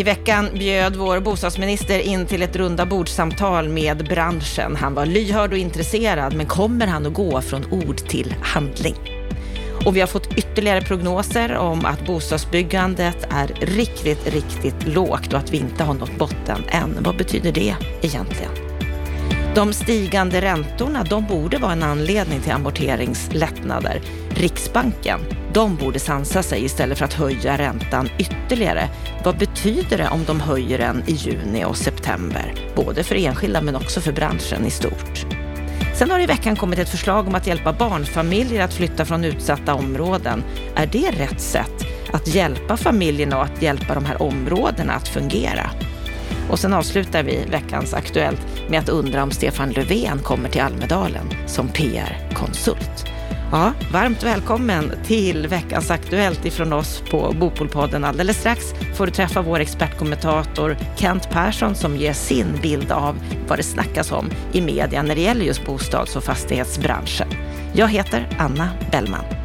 I 0.00 0.02
veckan 0.02 0.48
bjöd 0.54 0.96
vår 0.96 1.20
bostadsminister 1.20 1.98
in 1.98 2.26
till 2.26 2.42
ett 2.42 2.56
runda 2.56 2.86
bordsamtal 2.86 3.68
med 3.68 4.08
branschen. 4.08 4.76
Han 4.76 4.94
var 4.94 5.06
lyhörd 5.06 5.52
och 5.52 5.58
intresserad, 5.58 6.34
men 6.36 6.46
kommer 6.46 6.86
han 6.86 7.06
att 7.06 7.14
gå 7.14 7.40
från 7.40 7.64
ord 7.72 7.96
till 7.96 8.34
handling? 8.42 8.94
Och 9.86 9.96
vi 9.96 10.00
har 10.00 10.06
fått 10.06 10.38
ytterligare 10.38 10.80
prognoser 10.80 11.56
om 11.56 11.84
att 11.84 12.06
bostadsbyggandet 12.06 13.26
är 13.30 13.46
riktigt, 13.60 14.34
riktigt 14.34 14.86
lågt 14.86 15.32
och 15.32 15.38
att 15.38 15.52
vi 15.52 15.56
inte 15.56 15.84
har 15.84 15.94
nått 15.94 16.18
botten 16.18 16.64
än. 16.68 16.96
Vad 17.00 17.16
betyder 17.16 17.52
det 17.52 17.74
egentligen? 18.02 18.52
De 19.54 19.72
stigande 19.72 20.40
räntorna, 20.40 21.04
de 21.04 21.26
borde 21.26 21.58
vara 21.58 21.72
en 21.72 21.82
anledning 21.82 22.40
till 22.40 22.52
amorteringslättnader. 22.52 24.00
Riksbanken, 24.34 25.20
de 25.52 25.76
borde 25.76 25.98
sansa 25.98 26.42
sig 26.42 26.64
istället 26.64 26.98
för 26.98 27.04
att 27.04 27.12
höja 27.12 27.58
räntan 27.58 28.08
ytterligare. 28.18 28.88
Vad 29.24 29.38
betyder 29.38 29.98
det 29.98 30.08
om 30.08 30.24
de 30.24 30.40
höjer 30.40 30.78
den 30.78 31.02
i 31.06 31.12
juni 31.12 31.64
och 31.64 31.76
september? 31.76 32.54
Både 32.76 33.04
för 33.04 33.14
enskilda 33.14 33.60
men 33.60 33.76
också 33.76 34.00
för 34.00 34.12
branschen 34.12 34.66
i 34.66 34.70
stort. 34.70 35.26
Sen 35.94 36.10
har 36.10 36.18
det 36.18 36.24
i 36.24 36.26
veckan 36.26 36.56
kommit 36.56 36.78
ett 36.78 36.88
förslag 36.88 37.28
om 37.28 37.34
att 37.34 37.46
hjälpa 37.46 37.72
barnfamiljer 37.72 38.64
att 38.64 38.74
flytta 38.74 39.04
från 39.04 39.24
utsatta 39.24 39.74
områden. 39.74 40.44
Är 40.74 40.86
det 40.86 41.10
rätt 41.10 41.40
sätt 41.40 41.86
att 42.12 42.28
hjälpa 42.28 42.76
familjerna 42.76 43.36
och 43.36 43.44
att 43.44 43.62
hjälpa 43.62 43.94
de 43.94 44.04
här 44.04 44.22
områdena 44.22 44.92
att 44.92 45.08
fungera? 45.08 45.70
Och 46.50 46.58
sen 46.58 46.74
avslutar 46.74 47.22
vi 47.22 47.44
veckans 47.50 47.94
Aktuellt 47.94 48.46
med 48.68 48.80
att 48.80 48.88
undra 48.88 49.22
om 49.22 49.30
Stefan 49.30 49.70
Löfven 49.70 50.18
kommer 50.18 50.48
till 50.48 50.60
Almedalen 50.60 51.26
som 51.46 51.68
PR-konsult. 51.68 53.10
Ja, 53.52 53.72
varmt 53.92 54.22
välkommen 54.22 54.92
till 55.04 55.46
veckans 55.46 55.90
Aktuellt 55.90 56.44
ifrån 56.44 56.72
oss 56.72 57.02
på 57.10 57.34
Bopolpodden. 57.40 58.04
Alldeles 58.04 58.36
strax 58.36 58.64
får 58.96 59.06
du 59.06 59.12
träffa 59.12 59.42
vår 59.42 59.60
expertkommentator 59.60 60.76
Kent 60.96 61.30
Persson 61.30 61.74
som 61.74 61.96
ger 61.96 62.12
sin 62.12 62.46
bild 62.62 62.92
av 62.92 63.18
vad 63.48 63.58
det 63.58 63.62
snackas 63.62 64.12
om 64.12 64.30
i 64.52 64.60
media 64.60 65.02
när 65.02 65.14
det 65.14 65.20
gäller 65.20 65.44
just 65.44 65.66
bostads 65.66 66.16
och 66.16 66.24
fastighetsbranschen. 66.24 67.28
Jag 67.74 67.88
heter 67.88 68.28
Anna 68.38 68.68
Bellman. 68.92 69.39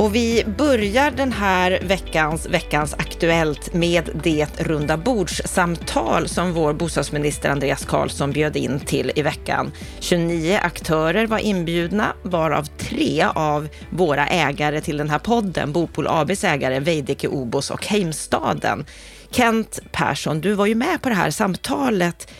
Och 0.00 0.14
vi 0.14 0.44
börjar 0.58 1.10
den 1.10 1.32
här 1.32 1.78
veckans, 1.82 2.46
veckans 2.46 2.94
Aktuellt 2.94 3.74
med 3.74 4.10
det 4.22 4.60
runda 4.60 4.96
bordssamtal 4.96 6.28
som 6.28 6.52
vår 6.52 6.72
bostadsminister 6.72 7.50
Andreas 7.50 7.84
Karlsson 7.84 8.32
bjöd 8.32 8.56
in 8.56 8.80
till 8.80 9.12
i 9.16 9.22
veckan. 9.22 9.72
29 9.98 10.58
aktörer 10.62 11.26
var 11.26 11.38
inbjudna, 11.38 12.12
varav 12.22 12.64
tre 12.64 13.26
av 13.34 13.68
våra 13.90 14.26
ägare 14.26 14.80
till 14.80 14.96
den 14.96 15.10
här 15.10 15.18
podden, 15.18 15.72
Bopol 15.72 16.06
ABs 16.06 16.44
ägare, 16.44 16.80
Veidekke 16.80 17.28
Obos 17.28 17.70
och 17.70 17.86
Heimstaden. 17.86 18.84
Kent 19.30 19.78
Persson, 19.92 20.40
du 20.40 20.52
var 20.52 20.66
ju 20.66 20.74
med 20.74 21.02
på 21.02 21.08
det 21.08 21.14
här 21.14 21.30
samtalet. 21.30 22.32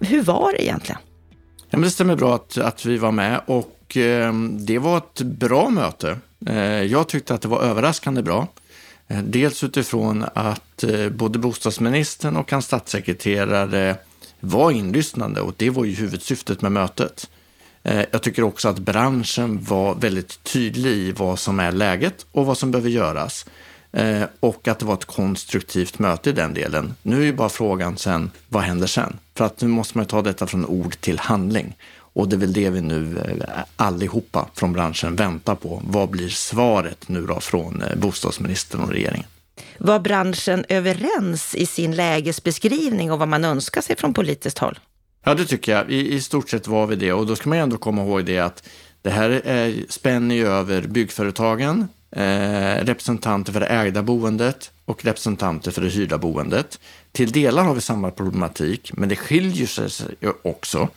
Hur 0.00 0.22
var 0.22 0.52
det 0.52 0.64
egentligen? 0.64 1.00
Ja, 1.60 1.78
men 1.78 1.82
det 1.82 1.90
stämmer 1.90 2.16
bra 2.16 2.34
att, 2.34 2.58
att 2.58 2.84
vi 2.84 2.98
var 2.98 3.12
med 3.12 3.40
och 3.46 3.76
och 3.90 3.96
eh, 3.96 4.34
det 4.42 4.78
var 4.78 4.98
ett 4.98 5.20
bra 5.20 5.70
möte. 5.70 6.18
Eh, 6.46 6.82
jag 6.82 7.08
tyckte 7.08 7.34
att 7.34 7.42
det 7.42 7.48
var 7.48 7.62
överraskande 7.62 8.22
bra. 8.22 8.48
Eh, 9.08 9.22
dels 9.22 9.64
utifrån 9.64 10.24
att 10.34 10.84
både 11.10 11.38
bostadsministern 11.38 12.36
och 12.36 12.52
hans 12.52 12.64
statssekreterare 12.64 13.96
var 14.40 14.70
inlyssnande 14.70 15.40
och 15.40 15.54
det 15.56 15.70
var 15.70 15.84
ju 15.84 15.94
huvudsyftet 15.94 16.62
med 16.62 16.72
mötet. 16.72 17.30
Jag 17.82 18.22
tycker 18.22 18.42
också 18.42 18.68
att 18.68 18.78
branschen 18.78 19.64
var 19.64 19.94
väldigt 19.94 20.44
tydlig 20.44 20.90
i 20.90 21.12
vad 21.12 21.38
som 21.38 21.60
är 21.60 21.72
läget 21.72 22.26
och 22.32 22.46
vad 22.46 22.58
som 22.58 22.70
behöver 22.70 22.90
göras. 22.90 23.46
Och 24.40 24.68
att 24.68 24.78
det 24.78 24.84
var 24.84 24.94
ett 24.94 25.04
konstruktivt 25.04 25.98
möte 25.98 26.30
i 26.30 26.32
den 26.32 26.54
delen. 26.54 26.94
Nu 27.02 27.20
är 27.20 27.24
ju 27.24 27.32
bara 27.32 27.48
frågan 27.48 27.96
sen, 27.96 28.30
vad 28.48 28.62
händer 28.62 28.86
sen? 28.86 29.18
För 29.34 29.44
att 29.44 29.60
nu 29.60 29.68
måste 29.68 29.98
man 29.98 30.06
ta 30.06 30.22
detta 30.22 30.46
från 30.46 30.66
ord 30.66 31.00
till 31.00 31.18
handling. 31.18 31.76
Och 32.12 32.28
det 32.28 32.36
är 32.36 32.38
väl 32.38 32.52
det 32.52 32.70
vi 32.70 32.80
nu 32.80 33.18
eh, 33.18 33.62
allihopa 33.76 34.48
från 34.54 34.72
branschen 34.72 35.16
väntar 35.16 35.54
på. 35.54 35.82
Vad 35.84 36.08
blir 36.08 36.28
svaret 36.28 37.08
nu 37.08 37.26
då 37.26 37.40
från 37.40 37.82
eh, 37.82 37.96
bostadsministern 37.96 38.80
och 38.80 38.90
regeringen? 38.90 39.26
Var 39.78 39.98
branschen 39.98 40.64
överens 40.68 41.54
i 41.54 41.66
sin 41.66 41.96
lägesbeskrivning 41.96 43.12
och 43.12 43.18
vad 43.18 43.28
man 43.28 43.44
önskar 43.44 43.80
sig 43.80 43.96
från 43.96 44.14
politiskt 44.14 44.58
håll? 44.58 44.78
Ja, 45.24 45.34
det 45.34 45.46
tycker 45.46 45.72
jag. 45.72 45.90
I, 45.90 46.14
I, 46.14 46.20
stort 46.20 46.50
sett 46.50 46.66
var 46.66 46.86
vi 46.86 46.96
det. 46.96 47.12
Och 47.12 47.26
då 47.26 47.36
ska 47.36 47.48
man 47.48 47.58
ändå 47.58 47.76
komma 47.76 48.02
ihåg 48.02 48.24
det 48.24 48.38
att 48.38 48.68
det 49.02 49.10
här 49.10 49.30
är, 49.30 49.74
spänner 49.88 50.34
ju 50.34 50.46
över 50.46 50.82
byggföretagen, 50.82 51.88
eh, 52.10 52.84
representanter 52.84 53.52
för 53.52 53.60
det 53.60 53.66
ägda 53.66 54.02
boendet 54.02 54.70
och 54.84 55.04
representanter 55.04 55.70
för 55.70 55.82
det 55.82 55.88
hyrda 55.88 56.18
boendet. 56.18 56.80
Till 57.12 57.32
delar 57.32 57.64
har 57.64 57.74
vi 57.74 57.80
samma 57.80 58.10
problematik, 58.10 58.90
men 58.94 59.08
det 59.08 59.16
skiljer 59.16 59.66
sig 59.66 59.90
också. 60.42 60.88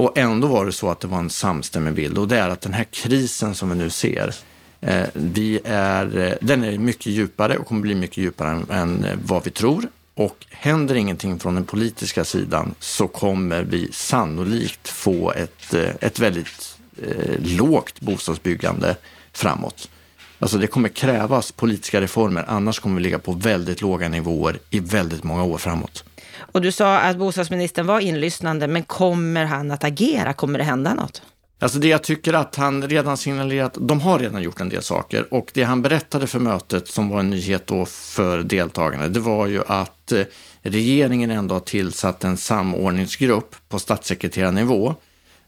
Och 0.00 0.18
ändå 0.18 0.48
var 0.48 0.66
det 0.66 0.72
så 0.72 0.90
att 0.90 1.00
det 1.00 1.08
var 1.08 1.18
en 1.18 1.30
samstämmig 1.30 1.94
bild 1.94 2.18
och 2.18 2.28
det 2.28 2.38
är 2.38 2.48
att 2.48 2.60
den 2.60 2.72
här 2.72 2.84
krisen 2.84 3.54
som 3.54 3.70
vi 3.70 3.76
nu 3.76 3.90
ser, 3.90 4.34
eh, 4.80 5.06
vi 5.12 5.60
är, 5.64 6.18
eh, 6.18 6.32
den 6.40 6.64
är 6.64 6.78
mycket 6.78 7.06
djupare 7.06 7.56
och 7.56 7.66
kommer 7.66 7.80
bli 7.80 7.94
mycket 7.94 8.16
djupare 8.16 8.50
än, 8.50 8.70
än 8.70 9.04
eh, 9.04 9.18
vad 9.24 9.44
vi 9.44 9.50
tror. 9.50 9.88
Och 10.14 10.46
händer 10.50 10.94
ingenting 10.94 11.38
från 11.38 11.54
den 11.54 11.64
politiska 11.64 12.24
sidan 12.24 12.74
så 12.78 13.08
kommer 13.08 13.62
vi 13.62 13.88
sannolikt 13.92 14.88
få 14.88 15.32
ett, 15.32 15.74
eh, 15.74 15.90
ett 16.00 16.18
väldigt 16.18 16.78
eh, 17.02 17.34
lågt 17.38 18.00
bostadsbyggande 18.00 18.96
framåt. 19.32 19.90
Alltså 20.38 20.58
det 20.58 20.66
kommer 20.66 20.88
krävas 20.88 21.52
politiska 21.52 22.00
reformer, 22.00 22.44
annars 22.48 22.78
kommer 22.78 22.96
vi 22.96 23.02
ligga 23.02 23.18
på 23.18 23.32
väldigt 23.32 23.80
låga 23.80 24.08
nivåer 24.08 24.58
i 24.70 24.80
väldigt 24.80 25.24
många 25.24 25.44
år 25.44 25.58
framåt. 25.58 26.04
Och 26.40 26.60
du 26.60 26.72
sa 26.72 26.98
att 26.98 27.16
bostadsministern 27.16 27.86
var 27.86 28.00
inlyssnande, 28.00 28.68
men 28.68 28.82
kommer 28.82 29.44
han 29.44 29.70
att 29.70 29.84
agera? 29.84 30.32
Kommer 30.32 30.58
det 30.58 30.64
hända 30.64 30.94
något? 30.94 31.22
Alltså 31.62 31.78
det 31.78 31.88
jag 31.88 32.02
tycker 32.02 32.32
att 32.32 32.56
han 32.56 32.88
redan 32.88 33.16
signalerat, 33.16 33.76
de 33.80 34.00
har 34.00 34.18
redan 34.18 34.42
gjort 34.42 34.60
en 34.60 34.68
del 34.68 34.82
saker 34.82 35.34
och 35.34 35.50
det 35.54 35.62
han 35.62 35.82
berättade 35.82 36.26
för 36.26 36.38
mötet 36.38 36.88
som 36.88 37.08
var 37.08 37.20
en 37.20 37.30
nyhet 37.30 37.66
då 37.66 37.86
för 37.86 38.42
deltagarna, 38.42 39.08
det 39.08 39.20
var 39.20 39.46
ju 39.46 39.62
att 39.66 40.12
eh, 40.12 40.22
regeringen 40.62 41.30
ändå 41.30 41.54
har 41.54 41.60
tillsatt 41.60 42.24
en 42.24 42.36
samordningsgrupp 42.36 43.56
på 43.68 43.78
statssekreterarnivå 43.78 44.94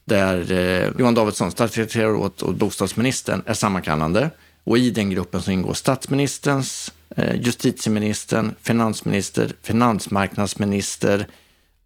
där 0.05 0.53
eh, 0.53 0.91
Johan 0.99 1.15
Davidsson, 1.15 1.51
statssekreterare 1.51 2.13
och 2.13 2.55
bostadsministern, 2.55 3.43
är 3.47 3.55
sammankallande. 3.55 4.31
Och 4.65 4.79
i 4.79 4.91
den 4.91 5.11
gruppen 5.11 5.43
så 5.43 5.51
ingår 5.51 5.75
statsministerns, 5.75 6.93
Eh, 7.17 7.41
justitieministern, 7.41 8.55
finansminister, 8.63 9.53
finansmarknadsminister 9.63 11.27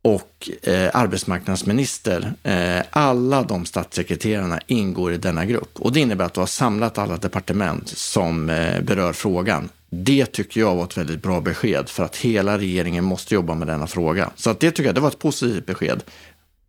och 0.02 0.50
eh, 0.62 0.90
arbetsmarknadsminister. 0.92 2.32
Eh, 2.42 2.84
alla 2.90 3.42
de 3.42 3.66
statssekreterarna 3.66 4.60
ingår 4.66 5.12
i 5.12 5.16
denna 5.16 5.44
grupp 5.44 5.80
och 5.80 5.92
det 5.92 6.00
innebär 6.00 6.24
att 6.24 6.34
du 6.34 6.40
har 6.40 6.46
samlat 6.46 6.98
alla 6.98 7.16
departement 7.16 7.88
som 7.88 8.50
eh, 8.50 8.80
berör 8.80 9.12
frågan. 9.12 9.68
Det 9.90 10.26
tycker 10.26 10.60
jag 10.60 10.76
var 10.76 10.84
ett 10.84 10.98
väldigt 10.98 11.22
bra 11.22 11.40
besked 11.40 11.88
för 11.88 12.04
att 12.04 12.16
hela 12.16 12.58
regeringen 12.58 13.04
måste 13.04 13.34
jobba 13.34 13.54
med 13.54 13.68
denna 13.68 13.86
fråga. 13.86 14.30
Så 14.36 14.50
att 14.50 14.60
det 14.60 14.70
tycker 14.70 14.84
jag 14.88 14.94
det 14.94 15.00
var 15.00 15.08
ett 15.08 15.18
positivt 15.18 15.66
besked. 15.66 16.02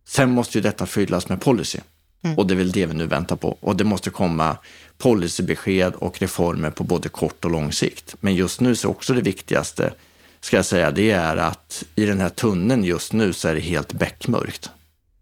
Sen 0.08 0.30
måste 0.30 0.58
ju 0.58 0.62
detta 0.62 0.86
fyllas 0.86 1.28
med 1.28 1.40
policy. 1.40 1.78
Mm. 2.22 2.38
Och 2.38 2.46
det 2.46 2.54
är 2.54 2.56
väl 2.56 2.72
det 2.72 2.86
vi 2.86 2.94
nu 2.94 3.06
väntar 3.06 3.36
på. 3.36 3.58
Och 3.60 3.76
det 3.76 3.84
måste 3.84 4.10
komma 4.10 4.56
policybesked 4.98 5.94
och 5.94 6.20
reformer 6.20 6.70
på 6.70 6.84
både 6.84 7.08
kort 7.08 7.44
och 7.44 7.50
lång 7.50 7.72
sikt. 7.72 8.14
Men 8.20 8.34
just 8.34 8.60
nu 8.60 8.76
så 8.76 8.88
är 8.88 8.90
också 8.90 9.14
det 9.14 9.20
viktigaste, 9.20 9.92
ska 10.40 10.56
jag 10.56 10.66
säga, 10.66 10.90
det 10.90 11.10
är 11.10 11.36
att 11.36 11.84
i 11.94 12.04
den 12.04 12.20
här 12.20 12.28
tunneln 12.28 12.84
just 12.84 13.12
nu 13.12 13.32
så 13.32 13.48
är 13.48 13.54
det 13.54 13.60
helt 13.60 13.92
beckmörkt. 13.92 14.70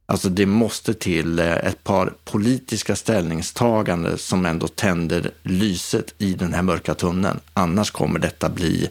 Alltså 0.09 0.29
det 0.29 0.47
måste 0.47 0.95
till 0.95 1.39
eh, 1.39 1.53
ett 1.53 1.85
par 1.85 2.13
politiska 2.25 2.97
ställningstaganden 2.97 4.19
som 4.19 4.47
ändå 4.47 4.69
tänder 4.69 5.31
lyset 5.43 6.15
i 6.19 6.33
den 6.35 6.55
här 6.55 6.63
mörka 6.63 6.95
tunneln. 6.95 7.41
Annars 7.53 7.91
kommer 7.91 8.19
detta 8.19 8.49
bli, 8.49 8.89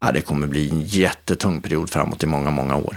ja, 0.00 0.12
det 0.12 0.20
kommer 0.20 0.46
bli 0.46 0.70
en 0.70 0.82
jättetung 0.82 1.62
period 1.62 1.90
framåt 1.90 2.22
i 2.22 2.26
många, 2.26 2.50
många 2.50 2.76
år. 2.76 2.96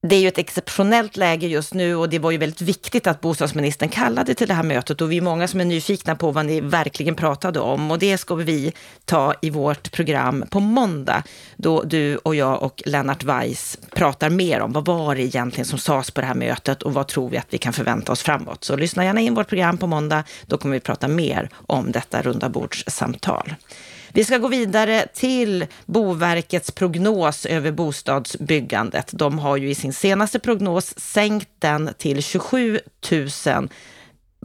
Det 0.00 0.16
är 0.16 0.20
ju 0.20 0.28
ett 0.28 0.38
exceptionellt 0.38 1.16
läge 1.16 1.46
just 1.46 1.74
nu 1.74 1.96
och 1.96 2.08
det 2.08 2.18
var 2.18 2.30
ju 2.30 2.38
väldigt 2.38 2.60
viktigt 2.60 3.06
att 3.06 3.20
bostadsministern 3.20 3.88
kallade 3.88 4.34
till 4.34 4.48
det 4.48 4.54
här 4.54 4.62
mötet 4.62 5.00
och 5.00 5.12
vi 5.12 5.16
är 5.16 5.20
många 5.20 5.48
som 5.48 5.60
är 5.60 5.64
nyfikna 5.64 6.16
på 6.16 6.30
vad 6.32 6.46
ni 6.46 6.60
verkligen 6.60 7.14
pratade 7.14 7.60
om 7.60 7.90
och 7.90 7.98
det 7.98 8.18
ska 8.18 8.34
vi 8.34 8.72
ta 9.04 9.34
i 9.42 9.50
vårt 9.50 9.92
program 9.92 10.44
på 10.50 10.60
måndag 10.60 11.22
då 11.56 11.82
du 11.82 12.16
och 12.16 12.34
jag 12.34 12.62
och 12.62 12.82
Lennart 12.86 13.24
Weiss 13.24 13.78
pratar 13.94 14.30
mer 14.30 14.60
om 14.60 14.72
vad 14.72 14.84
var 14.84 15.14
det 15.14 15.22
egentligen 15.22 15.66
som 15.66 15.78
sades 15.78 16.10
på 16.10 16.20
det 16.20 16.26
här 16.26 16.34
mötet 16.34 16.82
och 16.82 16.94
vad 16.94 17.08
tror 17.08 17.28
vi 17.28 17.36
att 17.36 17.46
vi 17.50 17.58
kan 17.58 17.72
förvänta 17.72 18.12
oss 18.12 18.22
framåt. 18.22 18.64
Så 18.64 18.76
lyssna 18.76 19.04
gärna 19.04 19.20
in 19.20 19.34
vårt 19.34 19.48
program 19.48 19.78
på 19.78 19.86
måndag, 19.86 20.24
då 20.46 20.58
kommer 20.58 20.74
vi 20.74 20.80
prata 20.80 21.08
mer 21.08 21.50
om 21.66 21.92
detta 21.92 22.22
runda 22.22 22.48
bordssamtal. 22.48 23.54
Vi 24.12 24.24
ska 24.24 24.38
gå 24.38 24.48
vidare 24.48 25.06
till 25.14 25.66
Boverkets 25.86 26.70
prognos 26.70 27.46
över 27.46 27.72
bostadsbyggandet. 27.72 29.10
De 29.12 29.38
har 29.38 29.56
ju 29.56 29.70
i 29.70 29.74
sin 29.74 29.92
senaste 29.92 30.38
prognos 30.38 30.98
sänkt 30.98 31.48
den 31.58 31.90
till 31.98 32.22
27 32.22 32.80
000 33.10 33.68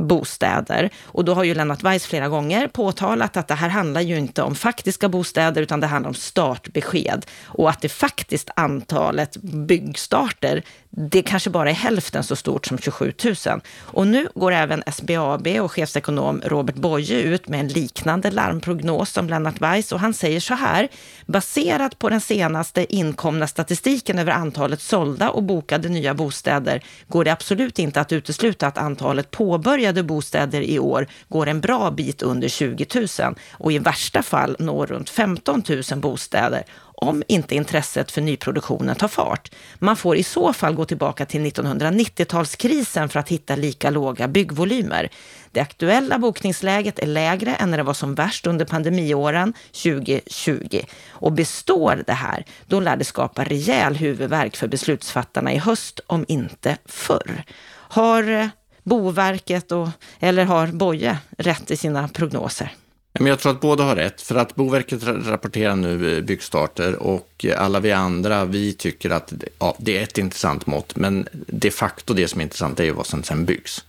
bostäder. 0.08 0.90
Och 1.04 1.26
då 1.26 1.34
har 1.34 1.44
ju 1.44 1.54
Lennart 1.54 1.84
Weiss 1.84 2.06
flera 2.06 2.28
gånger 2.28 2.68
påtalat 2.68 3.38
att 3.38 3.48
det 3.48 3.56
här 3.56 3.70
handlar 3.70 4.02
ju 4.02 4.18
inte 4.18 4.42
om 4.42 4.56
faktiska 4.56 5.10
bostäder, 5.10 5.62
utan 5.62 5.80
det 5.80 5.88
handlar 5.88 6.10
om 6.10 6.16
startbesked. 6.16 7.26
Och 7.46 7.70
att 7.70 7.82
det 7.82 7.90
faktiskt 7.90 8.50
antalet 8.56 9.38
byggstarter, 9.42 10.64
det 10.90 11.22
kanske 11.22 11.50
bara 11.50 11.70
är 11.70 11.74
hälften 11.74 12.24
så 12.24 12.36
stort 12.36 12.66
som 12.66 12.78
27 12.78 13.14
000. 13.26 13.36
Och 13.80 14.08
nu 14.08 14.28
går 14.36 14.52
även 14.52 14.84
SBAB 14.92 15.48
och 15.48 15.72
chefsekonom 15.72 16.42
Robert 16.46 16.76
Boye 16.76 17.22
ut 17.22 17.48
med 17.48 17.60
en 17.60 17.68
liknande 17.68 18.32
larmprognos 18.32 19.12
som 19.12 19.30
Lennart 19.30 19.62
Weiss. 19.62 19.92
Och 19.92 20.00
han 20.00 20.14
säger 20.14 20.40
så 20.40 20.54
här, 20.54 20.88
baserat 21.26 22.00
på 22.00 22.10
den 22.10 22.22
senaste 22.22 22.96
inkomna 22.96 23.48
statistiken 23.48 24.20
över 24.20 24.32
antalet 24.32 24.82
sålda 24.82 25.30
och 25.30 25.44
bokade 25.44 25.90
nya 25.90 26.14
bostäder 26.14 26.84
går 27.08 27.24
det 27.24 27.32
absolut 27.32 27.80
inte 27.80 28.02
att 28.02 28.12
utesluta 28.12 28.68
att 28.68 28.78
antalet 28.78 29.32
påbörjade 29.32 29.91
bostäder 29.94 30.62
i 30.62 30.80
år 30.80 31.08
går 31.30 31.48
en 31.48 31.62
bra 31.62 31.92
bit 31.92 32.22
under 32.22 32.48
20 32.48 32.86
000 33.20 33.36
och 33.52 33.72
i 33.72 33.80
värsta 33.80 34.24
fall 34.24 34.56
når 34.60 34.88
runt 34.88 35.10
15 35.10 35.64
000 35.70 36.00
bostäder 36.00 36.64
om 37.02 37.24
inte 37.28 37.56
intresset 37.56 38.12
för 38.12 38.22
nyproduktionen 38.22 38.96
tar 38.96 39.08
fart. 39.08 39.52
Man 39.80 39.98
får 39.98 40.16
i 40.16 40.24
så 40.24 40.54
fall 40.54 40.74
gå 40.74 40.86
tillbaka 40.86 41.26
till 41.26 41.46
1990-talskrisen 41.46 43.08
för 43.08 43.20
att 43.20 43.30
hitta 43.30 43.56
lika 43.56 43.90
låga 43.90 44.28
byggvolymer. 44.28 45.10
Det 45.52 45.60
aktuella 45.60 46.20
bokningsläget 46.20 47.00
är 47.00 47.08
lägre 47.08 47.56
än 47.56 47.72
när 47.72 47.78
det 47.78 47.84
var 47.84 47.94
som 47.94 48.16
värst 48.16 48.48
under 48.48 48.66
pandemiåren 48.66 49.54
2020. 49.84 50.82
Och 51.10 51.32
består 51.32 52.04
det 52.08 52.14
här, 52.14 52.46
då 52.68 52.80
lär 52.80 52.98
det 52.98 53.06
skapa 53.06 53.44
rejäl 53.44 53.96
huvudvärk 53.96 54.58
för 54.58 54.68
beslutsfattarna 54.68 55.54
i 55.54 55.58
höst, 55.58 56.00
om 56.08 56.26
inte 56.28 56.78
förr. 56.86 57.44
Har 57.90 58.50
Boverket 58.84 59.72
och, 59.72 59.90
eller 60.20 60.46
har 60.46 60.68
Boje 60.68 61.18
rätt 61.38 61.72
i 61.72 61.78
sina 61.78 62.08
prognoser? 62.08 62.76
Men 63.14 63.28
jag 63.28 63.40
tror 63.40 63.52
att 63.52 63.62
båda 63.62 63.84
har 63.84 63.96
rätt, 63.96 64.22
för 64.22 64.36
att 64.36 64.56
Boverket 64.56 65.04
rapporterar 65.04 65.76
nu 65.76 66.18
eh, 66.18 66.24
byggstarter 66.24 66.96
och 66.96 67.46
eh, 67.46 67.62
alla 67.62 67.80
vi 67.80 67.92
andra, 67.92 68.46
vi 68.46 68.74
tycker 68.74 69.10
att 69.10 69.34
ja, 69.60 69.76
det 69.80 69.98
är 69.98 70.04
ett 70.04 70.18
intressant 70.18 70.66
mått, 70.66 70.96
men 70.96 71.28
de 71.48 71.72
facto 71.72 72.14
det 72.14 72.28
som 72.28 72.42
är 72.42 72.44
intressant 72.44 72.80
är 72.80 72.84
ju 72.84 72.92
vad 72.92 73.06
som 73.06 73.24
sen 73.24 73.46
byggs. 73.46 73.86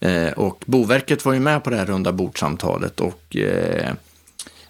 Eh, 0.00 0.32
och 0.32 0.64
Boverket 0.66 1.24
var 1.24 1.32
ju 1.32 1.40
med 1.40 1.64
på 1.64 1.70
det 1.70 1.76
här 1.76 1.86
runda 1.86 2.12
bordsamtalet 2.12 3.00
och 3.00 3.36
eh, 3.36 3.92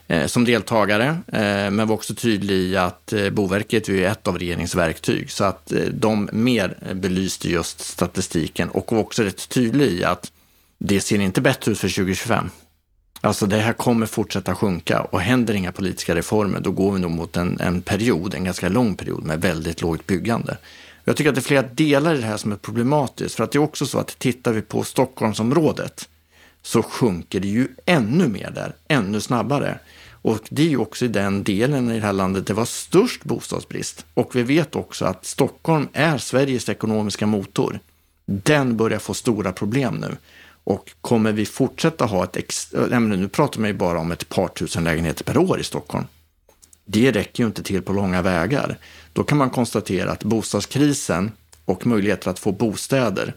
Eh, 0.08 0.26
som 0.26 0.44
deltagare, 0.44 1.06
eh, 1.26 1.70
men 1.70 1.88
var 1.88 1.94
också 1.94 2.14
tydlig 2.14 2.56
i 2.56 2.76
att 2.76 3.12
eh, 3.12 3.30
Boverket 3.30 3.88
är 3.88 4.06
ett 4.06 4.28
av 4.28 4.38
regeringens 4.38 4.74
verktyg, 4.74 5.30
så 5.30 5.44
att 5.44 5.72
eh, 5.72 5.80
de 5.80 6.28
mer 6.32 6.94
belyste 6.94 7.50
just 7.50 7.80
statistiken 7.80 8.68
och 8.68 8.92
var 8.92 8.98
också 8.98 9.22
rätt 9.22 9.48
tydlig 9.48 9.86
i 9.86 10.04
att 10.04 10.32
det 10.78 11.00
ser 11.00 11.20
inte 11.20 11.40
bättre 11.40 11.72
ut 11.72 11.78
för 11.78 11.88
2025. 11.88 12.50
Alltså 13.20 13.46
det 13.46 13.56
här 13.56 13.72
kommer 13.72 14.06
fortsätta 14.06 14.54
sjunka 14.54 15.00
och 15.00 15.20
händer 15.20 15.54
inga 15.54 15.72
politiska 15.72 16.14
reformer, 16.14 16.60
då 16.60 16.70
går 16.70 16.92
vi 16.92 17.00
nog 17.00 17.10
mot 17.10 17.36
en, 17.36 17.60
en 17.60 17.82
period, 17.82 18.34
en 18.34 18.44
ganska 18.44 18.68
lång 18.68 18.94
period 18.94 19.24
med 19.24 19.40
väldigt 19.40 19.82
lågt 19.82 20.06
byggande. 20.06 20.56
Jag 21.04 21.16
tycker 21.16 21.28
att 21.28 21.34
det 21.34 21.40
är 21.40 21.42
flera 21.42 21.62
delar 21.62 22.14
i 22.14 22.20
det 22.20 22.26
här 22.26 22.36
som 22.36 22.52
är 22.52 22.56
problematiskt, 22.56 23.34
för 23.34 23.44
att 23.44 23.52
det 23.52 23.58
är 23.58 23.62
också 23.62 23.86
så 23.86 23.98
att 23.98 24.18
tittar 24.18 24.52
vi 24.52 24.62
på 24.62 24.82
Stockholmsområdet 24.82 26.08
så 26.64 26.82
sjunker 26.82 27.40
det 27.40 27.48
ju 27.48 27.68
ännu 27.86 28.28
mer 28.28 28.50
där, 28.50 28.74
ännu 28.88 29.20
snabbare. 29.20 29.78
Och 30.10 30.40
det 30.50 30.62
är 30.62 30.68
ju 30.68 30.76
också 30.76 31.04
i 31.04 31.08
den 31.08 31.42
delen 31.42 31.90
i 31.90 31.94
det 31.94 32.06
här 32.06 32.12
landet 32.12 32.46
det 32.46 32.54
var 32.54 32.64
störst 32.64 33.24
bostadsbrist. 33.24 34.06
Och 34.14 34.36
vi 34.36 34.42
vet 34.42 34.76
också 34.76 35.04
att 35.04 35.26
Stockholm 35.26 35.88
är 35.92 36.18
Sveriges 36.18 36.68
ekonomiska 36.68 37.26
motor. 37.26 37.78
Den 38.26 38.76
börjar 38.76 38.98
få 38.98 39.14
stora 39.14 39.52
problem 39.52 39.94
nu. 39.94 40.16
Och 40.64 40.90
kommer 41.00 41.32
vi 41.32 41.46
fortsätta 41.46 42.04
ha 42.04 42.24
ett, 42.24 42.36
ex 42.36 42.72
äh, 42.72 43.00
nu 43.00 43.28
pratar 43.28 43.60
man 43.60 43.70
ju 43.70 43.74
bara 43.74 43.98
om 43.98 44.12
ett 44.12 44.28
par 44.28 44.48
tusen 44.48 44.84
lägenheter 44.84 45.24
per 45.24 45.38
år 45.38 45.60
i 45.60 45.64
Stockholm. 45.64 46.04
Det 46.84 47.12
räcker 47.12 47.42
ju 47.42 47.46
inte 47.46 47.62
till 47.62 47.82
på 47.82 47.92
långa 47.92 48.22
vägar. 48.22 48.78
Då 49.12 49.24
kan 49.24 49.38
man 49.38 49.50
konstatera 49.50 50.12
att 50.12 50.24
bostadskrisen 50.24 51.32
och 51.64 51.86
möjligheter 51.86 52.30
att 52.30 52.38
få 52.38 52.52
bostäder 52.52 53.34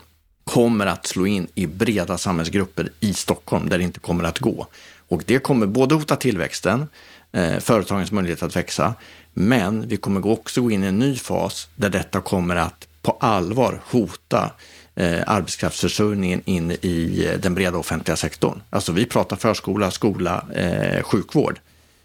kommer 0.47 0.85
att 0.85 1.07
slå 1.07 1.27
in 1.27 1.47
i 1.55 1.67
breda 1.67 2.17
samhällsgrupper 2.17 2.89
i 2.99 3.13
Stockholm 3.13 3.69
där 3.69 3.77
det 3.77 3.83
inte 3.83 3.99
kommer 3.99 4.23
att 4.23 4.39
gå. 4.39 4.67
Och 5.07 5.23
det 5.25 5.39
kommer 5.39 5.65
både 5.65 5.95
hota 5.95 6.15
tillväxten, 6.15 6.87
eh, 7.31 7.59
företagens 7.59 8.11
möjlighet 8.11 8.43
att 8.43 8.55
växa, 8.55 8.93
men 9.33 9.87
vi 9.87 9.97
kommer 9.97 10.27
också 10.27 10.61
gå 10.61 10.71
in 10.71 10.83
i 10.83 10.87
en 10.87 10.99
ny 10.99 11.15
fas 11.15 11.69
där 11.75 11.89
detta 11.89 12.21
kommer 12.21 12.55
att 12.55 12.87
på 13.01 13.17
allvar 13.19 13.81
hota 13.85 14.51
eh, 14.95 15.21
arbetskraftsförsörjningen 15.27 16.41
in 16.45 16.71
i 16.71 17.27
eh, 17.31 17.39
den 17.39 17.55
breda 17.55 17.77
offentliga 17.77 18.15
sektorn. 18.15 18.61
Alltså 18.69 18.91
vi 18.91 19.05
pratar 19.05 19.35
förskola, 19.35 19.91
skola, 19.91 20.45
eh, 20.53 21.03
sjukvård, 21.03 21.59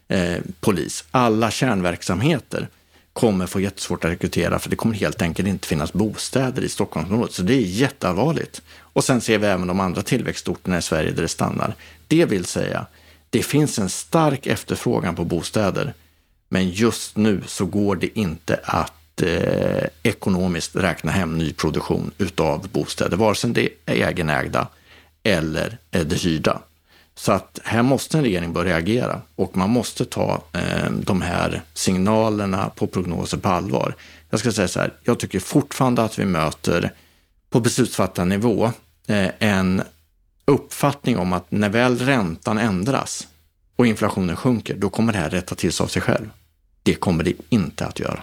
eh, 0.08 0.36
polis. 0.60 1.04
Alla 1.10 1.50
kärnverksamheter 1.50 2.68
kommer 3.12 3.47
få 3.47 3.61
jättesvårt 3.61 4.05
att 4.05 4.11
rekrytera 4.11 4.59
för 4.59 4.70
det 4.70 4.76
kommer 4.76 4.94
helt 4.94 5.23
enkelt 5.23 5.49
inte 5.49 5.69
finnas 5.69 5.93
bostäder 5.93 6.62
i 6.62 6.69
Stockholmsområdet. 6.69 7.35
Så 7.35 7.43
det 7.43 7.55
är 7.55 7.61
jätteallvarligt. 7.61 8.62
Och 8.79 9.05
sen 9.05 9.20
ser 9.20 9.38
vi 9.38 9.47
även 9.47 9.67
de 9.67 9.81
andra 9.81 10.03
tillväxtorterna 10.03 10.79
i 10.79 10.82
Sverige 10.82 11.11
där 11.11 11.23
det 11.23 11.29
stannar. 11.29 11.75
Det 12.09 12.25
vill 12.25 12.44
säga, 12.44 12.87
det 13.31 13.43
finns 13.43 13.79
en 13.79 13.88
stark 13.88 14.47
efterfrågan 14.47 15.14
på 15.17 15.25
bostäder. 15.25 15.94
Men 16.49 16.70
just 16.70 17.17
nu 17.17 17.43
så 17.47 17.67
går 17.67 17.97
det 17.97 18.19
inte 18.19 18.61
att 18.64 19.23
eh, 19.23 19.85
ekonomiskt 20.03 20.76
räkna 20.76 21.12
hem 21.12 21.38
nyproduktion 21.38 22.11
utav 22.19 22.69
bostäder, 22.69 23.17
vare 23.17 23.35
sig 23.35 23.50
det 23.50 23.69
är 23.87 23.94
egenägda 23.94 24.69
eller 25.23 25.79
eh, 25.91 26.06
det 26.06 26.17
hyrda. 26.17 26.62
Så 27.14 27.32
att 27.32 27.59
här 27.64 27.82
måste 27.82 28.19
en 28.19 28.25
regering 28.25 28.53
börja 28.53 28.76
agera 28.76 29.20
och 29.37 29.56
man 29.56 29.70
måste 29.70 30.05
ta 30.05 30.43
eh, 30.53 30.91
de 30.91 31.23
här 31.23 31.62
signalerna 31.75 32.70
på 32.76 32.87
prognoser 32.87 33.38
på 33.38 33.49
allvar. 33.49 33.94
Jag 34.31 34.41
ska 34.41 34.53
säga 34.53 34.69
så 34.69 34.81
här, 34.81 34.93
jag 35.05 35.19
tycker 35.19 35.41
fortfarande 35.41 36.03
att 36.03 36.19
vi 36.19 36.25
möter 36.25 36.93
på 37.50 37.61
beslutsfattarnivå 37.61 38.64
eh, 39.06 39.29
en 39.38 39.82
uppfattning 40.44 41.19
om 41.19 41.32
att 41.32 41.50
när 41.50 41.69
väl 41.69 41.99
räntan 41.99 42.59
ändras 42.59 43.29
och 43.76 43.87
inflationen 43.87 44.37
sjunker, 44.37 44.76
då 44.76 44.91
kommer 44.91 45.12
det 45.12 45.19
här 45.19 45.31
rätta 45.31 45.55
till 45.55 45.73
sig 45.73 45.85
av 45.85 45.88
sig 45.88 46.03
själv. 46.03 46.31
Det 46.82 46.94
kommer 46.94 47.25
det 47.25 47.32
inte 47.49 47.87
att 47.87 48.00
göra. 48.00 48.23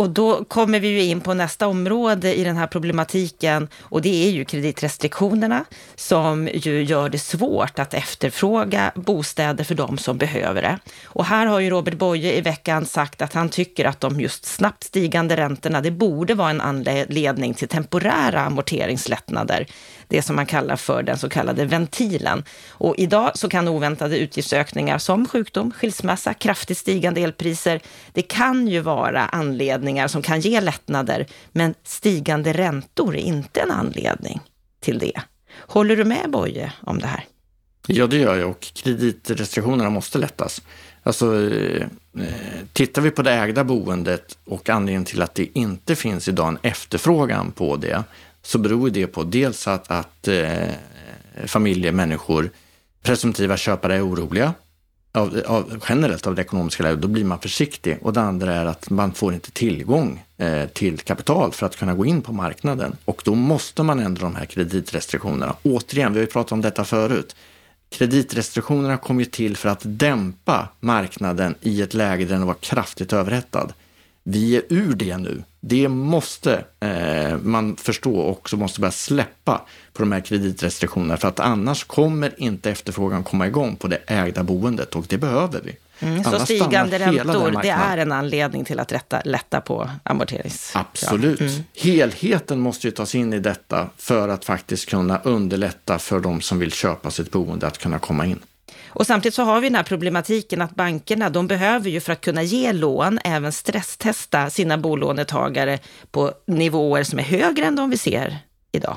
Och 0.00 0.10
då 0.10 0.44
kommer 0.44 0.80
vi 0.80 0.88
ju 0.88 1.02
in 1.02 1.20
på 1.20 1.34
nästa 1.34 1.66
område 1.66 2.34
i 2.34 2.44
den 2.44 2.56
här 2.56 2.66
problematiken 2.66 3.68
och 3.80 4.02
det 4.02 4.26
är 4.26 4.30
ju 4.30 4.44
kreditrestriktionerna 4.44 5.64
som 5.94 6.48
ju 6.52 6.82
gör 6.82 7.08
det 7.08 7.18
svårt 7.18 7.78
att 7.78 7.94
efterfråga 7.94 8.92
bostäder 8.94 9.64
för 9.64 9.74
de 9.74 9.98
som 9.98 10.18
behöver 10.18 10.62
det. 10.62 10.78
Och 11.04 11.24
här 11.24 11.46
har 11.46 11.60
ju 11.60 11.70
Robert 11.70 11.94
Boye 11.94 12.32
i 12.38 12.40
veckan 12.40 12.86
sagt 12.86 13.22
att 13.22 13.32
han 13.32 13.48
tycker 13.48 13.84
att 13.84 14.00
de 14.00 14.20
just 14.20 14.44
snabbt 14.44 14.84
stigande 14.84 15.36
räntorna, 15.36 15.80
det 15.80 15.90
borde 15.90 16.34
vara 16.34 16.50
en 16.50 16.60
anledning 16.60 17.54
till 17.54 17.68
temporära 17.68 18.40
amorteringslättnader 18.40 19.66
det 20.10 20.22
som 20.22 20.36
man 20.36 20.46
kallar 20.46 20.76
för 20.76 21.02
den 21.02 21.18
så 21.18 21.28
kallade 21.28 21.64
ventilen. 21.64 22.44
Och 22.70 22.94
idag 22.98 23.30
så 23.34 23.48
kan 23.48 23.68
oväntade 23.68 24.18
utgiftsökningar 24.18 24.98
som 24.98 25.28
sjukdom, 25.28 25.72
skilsmässa, 25.72 26.34
kraftigt 26.34 26.78
stigande 26.78 27.20
elpriser, 27.20 27.80
det 28.12 28.22
kan 28.22 28.68
ju 28.68 28.80
vara 28.80 29.26
anledningar 29.26 30.08
som 30.08 30.22
kan 30.22 30.40
ge 30.40 30.60
lättnader, 30.60 31.26
men 31.52 31.74
stigande 31.84 32.52
räntor 32.52 33.16
är 33.16 33.20
inte 33.20 33.60
en 33.60 33.70
anledning 33.70 34.40
till 34.80 34.98
det. 34.98 35.20
Håller 35.56 35.96
du 35.96 36.04
med 36.04 36.30
Boje 36.30 36.72
om 36.80 36.98
det 36.98 37.06
här? 37.06 37.24
Ja, 37.86 38.06
det 38.06 38.16
gör 38.16 38.36
jag 38.36 38.50
och 38.50 38.60
kreditrestriktionerna 38.60 39.90
måste 39.90 40.18
lättas. 40.18 40.62
Alltså, 41.02 41.50
eh, 41.50 41.86
tittar 42.72 43.02
vi 43.02 43.10
på 43.10 43.22
det 43.22 43.32
ägda 43.32 43.64
boendet 43.64 44.38
och 44.44 44.68
anledningen 44.68 45.04
till 45.04 45.22
att 45.22 45.34
det 45.34 45.58
inte 45.58 45.96
finns 45.96 46.28
idag 46.28 46.48
en 46.48 46.58
efterfrågan 46.62 47.52
på 47.52 47.76
det, 47.76 48.04
så 48.42 48.58
beror 48.58 48.90
det 48.90 49.06
på 49.06 49.24
dels 49.24 49.68
att, 49.68 49.90
att 49.90 50.28
eh, 50.28 50.68
familjer, 51.46 51.92
människor, 51.92 52.50
presumtiva 53.02 53.56
köpare 53.56 53.94
är 53.94 54.08
oroliga 54.08 54.54
av, 55.12 55.42
av, 55.46 55.82
generellt 55.88 56.26
av 56.26 56.34
det 56.34 56.42
ekonomiska 56.42 56.82
läget, 56.82 57.00
då 57.00 57.08
blir 57.08 57.24
man 57.24 57.40
försiktig. 57.40 57.98
Och 58.02 58.12
det 58.12 58.20
andra 58.20 58.54
är 58.54 58.66
att 58.66 58.90
man 58.90 59.12
får 59.12 59.34
inte 59.34 59.50
tillgång 59.50 60.24
eh, 60.36 60.66
till 60.66 60.98
kapital 60.98 61.52
för 61.52 61.66
att 61.66 61.76
kunna 61.76 61.94
gå 61.94 62.06
in 62.06 62.22
på 62.22 62.32
marknaden. 62.32 62.96
Och 63.04 63.22
då 63.24 63.34
måste 63.34 63.82
man 63.82 64.00
ändra 64.00 64.22
de 64.22 64.36
här 64.36 64.46
kreditrestriktionerna. 64.46 65.56
Återigen, 65.62 66.12
vi 66.12 66.18
har 66.18 66.26
ju 66.26 66.32
pratat 66.32 66.52
om 66.52 66.60
detta 66.60 66.84
förut. 66.84 67.36
Kreditrestriktionerna 67.90 68.96
kom 68.96 69.20
ju 69.20 69.26
till 69.26 69.56
för 69.56 69.68
att 69.68 69.80
dämpa 69.82 70.68
marknaden 70.80 71.54
i 71.60 71.82
ett 71.82 71.94
läge 71.94 72.24
där 72.24 72.34
den 72.34 72.46
var 72.46 72.54
kraftigt 72.54 73.12
överhettad. 73.12 73.68
Vi 74.22 74.56
är 74.56 74.62
ur 74.68 74.94
det 74.94 75.16
nu. 75.16 75.42
Det 75.60 75.88
måste 75.88 76.64
eh, 76.80 77.38
man 77.42 77.76
förstå 77.76 78.16
och 78.16 78.30
också 78.30 78.56
måste 78.56 78.80
börja 78.80 78.92
släppa 78.92 79.66
på 79.92 80.02
de 80.02 80.12
här 80.12 80.20
kreditrestriktionerna 80.20 81.16
för 81.16 81.28
att 81.28 81.40
annars 81.40 81.84
kommer 81.84 82.42
inte 82.42 82.70
efterfrågan 82.70 83.24
komma 83.24 83.46
igång 83.46 83.76
på 83.76 83.88
det 83.88 84.00
ägda 84.06 84.42
boendet 84.42 84.94
och 84.94 85.04
det 85.08 85.18
behöver 85.18 85.60
vi. 85.64 85.76
Mm, 86.00 86.24
så 86.24 86.38
stigande 86.38 86.98
räntor, 86.98 87.62
det 87.62 87.68
är 87.68 87.98
en 87.98 88.12
anledning 88.12 88.64
till 88.64 88.80
att 88.80 88.92
rätta, 88.92 89.20
lätta 89.24 89.60
på 89.60 89.90
amorterings... 90.02 90.72
Absolut. 90.74 91.40
Mm. 91.40 91.52
Helheten 91.74 92.60
måste 92.60 92.86
ju 92.86 92.90
tas 92.90 93.14
in 93.14 93.32
i 93.32 93.38
detta 93.38 93.88
för 93.96 94.28
att 94.28 94.44
faktiskt 94.44 94.88
kunna 94.88 95.18
underlätta 95.18 95.98
för 95.98 96.20
de 96.20 96.40
som 96.40 96.58
vill 96.58 96.72
köpa 96.72 97.10
sitt 97.10 97.30
boende 97.30 97.66
att 97.66 97.78
kunna 97.78 97.98
komma 97.98 98.26
in. 98.26 98.40
Och 98.90 99.06
samtidigt 99.06 99.34
så 99.34 99.42
har 99.42 99.60
vi 99.60 99.68
den 99.68 99.74
här 99.74 99.82
problematiken 99.82 100.62
att 100.62 100.74
bankerna, 100.74 101.30
de 101.30 101.46
behöver 101.46 101.90
ju 101.90 102.00
för 102.00 102.12
att 102.12 102.20
kunna 102.20 102.42
ge 102.42 102.72
lån 102.72 103.18
även 103.24 103.52
stresstesta 103.52 104.50
sina 104.50 104.78
bolånetagare 104.78 105.78
på 106.10 106.32
nivåer 106.46 107.02
som 107.02 107.18
är 107.18 107.22
högre 107.22 107.64
än 107.64 107.76
de 107.76 107.90
vi 107.90 107.96
ser 107.96 108.38
idag. 108.72 108.96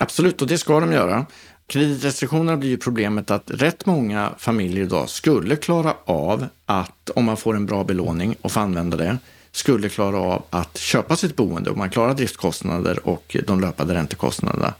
Absolut, 0.00 0.42
och 0.42 0.48
det 0.48 0.58
ska 0.58 0.80
de 0.80 0.92
göra. 0.92 1.26
Kreditrestriktionerna 1.66 2.56
blir 2.56 2.68
ju 2.68 2.76
problemet 2.76 3.30
att 3.30 3.50
rätt 3.50 3.86
många 3.86 4.32
familjer 4.38 4.84
idag 4.84 5.08
skulle 5.08 5.56
klara 5.56 5.94
av 6.04 6.46
att, 6.66 7.10
om 7.10 7.24
man 7.24 7.36
får 7.36 7.56
en 7.56 7.66
bra 7.66 7.84
belåning 7.84 8.36
och 8.40 8.52
får 8.52 8.60
använda 8.60 8.96
det, 8.96 9.18
skulle 9.52 9.88
klara 9.88 10.18
av 10.18 10.42
att 10.50 10.78
köpa 10.78 11.16
sitt 11.16 11.36
boende 11.36 11.70
och 11.70 11.76
man 11.76 11.90
klarar 11.90 12.14
driftkostnader 12.14 13.08
och 13.08 13.36
de 13.46 13.60
löpande 13.60 13.94
räntekostnaderna. 13.94 14.74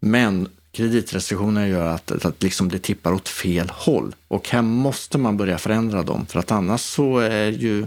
Men 0.00 0.48
kreditrestriktionerna 0.76 1.68
gör 1.68 1.86
att, 1.86 2.24
att 2.24 2.42
liksom 2.42 2.68
det 2.68 2.78
tippar 2.78 3.12
åt 3.12 3.28
fel 3.28 3.70
håll 3.70 4.14
och 4.28 4.48
här 4.48 4.62
måste 4.62 5.18
man 5.18 5.36
börja 5.36 5.58
förändra 5.58 6.02
dem 6.02 6.26
för 6.26 6.38
att 6.38 6.50
annars 6.50 6.80
så 6.80 7.18
är 7.18 7.50
ju 7.50 7.86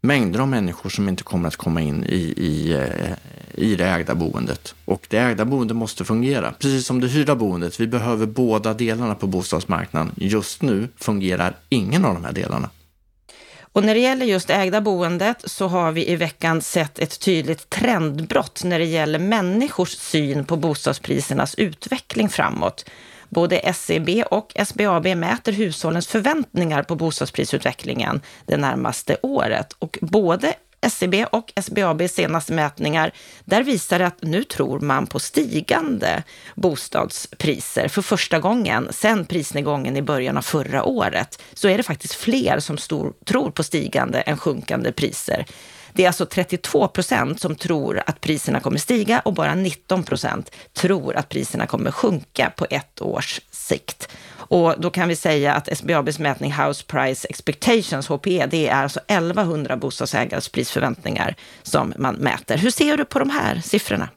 mängder 0.00 0.40
av 0.40 0.48
människor 0.48 0.90
som 0.90 1.08
inte 1.08 1.22
kommer 1.22 1.48
att 1.48 1.56
komma 1.56 1.80
in 1.80 2.04
i, 2.04 2.34
i, 2.36 2.72
eh, 2.72 3.12
i 3.54 3.76
det 3.76 3.84
ägda 3.84 4.14
boendet. 4.14 4.74
Och 4.84 5.06
det 5.08 5.18
ägda 5.18 5.44
boendet 5.44 5.76
måste 5.76 6.04
fungera, 6.04 6.52
precis 6.58 6.86
som 6.86 7.00
det 7.00 7.08
hyrda 7.08 7.34
boendet. 7.34 7.80
Vi 7.80 7.86
behöver 7.86 8.26
båda 8.26 8.74
delarna 8.74 9.14
på 9.14 9.26
bostadsmarknaden. 9.26 10.12
Just 10.16 10.62
nu 10.62 10.88
fungerar 10.96 11.56
ingen 11.68 12.04
av 12.04 12.14
de 12.14 12.24
här 12.24 12.32
delarna. 12.32 12.70
Och 13.72 13.84
när 13.84 13.94
det 13.94 14.00
gäller 14.00 14.26
just 14.26 14.50
ägda 14.50 14.80
boendet 14.80 15.42
så 15.44 15.68
har 15.68 15.92
vi 15.92 16.10
i 16.10 16.16
veckan 16.16 16.62
sett 16.62 16.98
ett 16.98 17.20
tydligt 17.20 17.70
trendbrott 17.70 18.64
när 18.64 18.78
det 18.78 18.84
gäller 18.84 19.18
människors 19.18 19.90
syn 19.90 20.44
på 20.44 20.56
bostadsprisernas 20.56 21.54
utveckling 21.54 22.28
framåt. 22.28 22.84
Både 23.28 23.74
SEB 23.74 24.08
och 24.30 24.52
SBAB 24.66 25.06
mäter 25.06 25.52
hushållens 25.52 26.06
förväntningar 26.06 26.82
på 26.82 26.94
bostadsprisutvecklingen 26.94 28.20
det 28.46 28.56
närmaste 28.56 29.16
året 29.22 29.72
och 29.78 29.98
både 30.00 30.54
SCB 30.82 31.24
och 31.24 31.52
SBABs 31.56 32.12
senaste 32.12 32.52
mätningar, 32.52 33.12
där 33.44 33.62
visar 33.62 33.98
det 33.98 34.06
att 34.06 34.22
nu 34.22 34.44
tror 34.44 34.80
man 34.80 35.06
på 35.06 35.18
stigande 35.18 36.22
bostadspriser. 36.54 37.88
För 37.88 38.02
första 38.02 38.38
gången 38.38 38.88
sedan 38.90 39.26
prisnedgången 39.26 39.96
i 39.96 40.02
början 40.02 40.36
av 40.36 40.42
förra 40.42 40.84
året 40.84 41.42
så 41.54 41.68
är 41.68 41.76
det 41.76 41.82
faktiskt 41.82 42.14
fler 42.14 42.60
som 42.60 42.78
stor, 42.78 43.12
tror 43.24 43.50
på 43.50 43.62
stigande 43.62 44.20
än 44.20 44.36
sjunkande 44.36 44.92
priser. 44.92 45.46
Det 45.92 46.02
är 46.02 46.06
alltså 46.06 46.26
32 46.26 46.88
procent 46.88 47.40
som 47.40 47.54
tror 47.54 48.02
att 48.06 48.20
priserna 48.20 48.60
kommer 48.60 48.78
stiga 48.78 49.20
och 49.20 49.34
bara 49.34 49.54
19 49.54 50.02
procent 50.02 50.50
tror 50.72 51.16
att 51.16 51.28
priserna 51.28 51.66
kommer 51.66 51.90
sjunka 51.90 52.52
på 52.56 52.66
ett 52.70 53.02
års 53.02 53.40
sikt. 53.50 54.08
Och 54.34 54.74
då 54.78 54.90
kan 54.90 55.08
vi 55.08 55.16
säga 55.16 55.54
att 55.54 55.78
SBABs 55.78 56.18
mätning 56.18 56.52
House 56.52 56.84
Price 56.86 57.28
Expectations, 57.30 58.08
HPE, 58.08 58.46
det 58.46 58.68
är 58.68 58.82
alltså 58.82 59.00
1100 59.08 59.76
bostadsägares 59.76 60.48
prisförväntningar 60.48 61.34
som 61.62 61.94
man 61.96 62.14
mäter. 62.14 62.56
Hur 62.56 62.70
ser 62.70 62.96
du 62.96 63.04
på 63.04 63.18
de 63.18 63.30
här 63.30 63.60
siffrorna? 63.64 64.08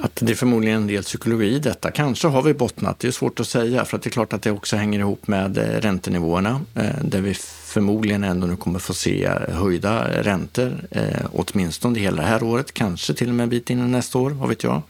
Att 0.00 0.16
det 0.16 0.32
är 0.32 0.36
förmodligen 0.36 0.76
en 0.76 0.86
del 0.86 1.02
psykologi 1.02 1.54
i 1.54 1.58
detta. 1.58 1.90
Kanske 1.90 2.28
har 2.28 2.42
vi 2.42 2.54
bottnat, 2.54 2.98
det 2.98 3.08
är 3.08 3.12
svårt 3.12 3.40
att 3.40 3.48
säga, 3.48 3.84
för 3.84 3.96
att 3.96 4.02
det 4.02 4.08
är 4.08 4.12
klart 4.12 4.32
att 4.32 4.42
det 4.42 4.50
också 4.50 4.76
hänger 4.76 4.98
ihop 4.98 5.26
med 5.26 5.58
eh, 5.58 5.62
räntenivåerna, 5.62 6.60
eh, 6.74 7.02
där 7.02 7.20
vi 7.20 7.34
förmodligen 7.64 8.24
ändå 8.24 8.46
nu 8.46 8.56
kommer 8.56 8.78
få 8.78 8.94
se 8.94 9.24
eh, 9.24 9.54
höjda 9.54 10.22
räntor, 10.22 10.88
åtminstone 11.32 11.98
hela 11.98 12.22
det 12.22 12.28
här 12.28 12.42
året, 12.42 12.74
kanske 12.74 13.14
till 13.14 13.28
och 13.28 13.34
med 13.34 13.44
en 13.44 13.50
bit 13.50 13.70
in 13.70 13.78
i 13.78 13.88
nästa 13.88 14.18
år, 14.18 14.30
vad 14.30 14.48
vet 14.48 14.62
jag. 14.62 14.82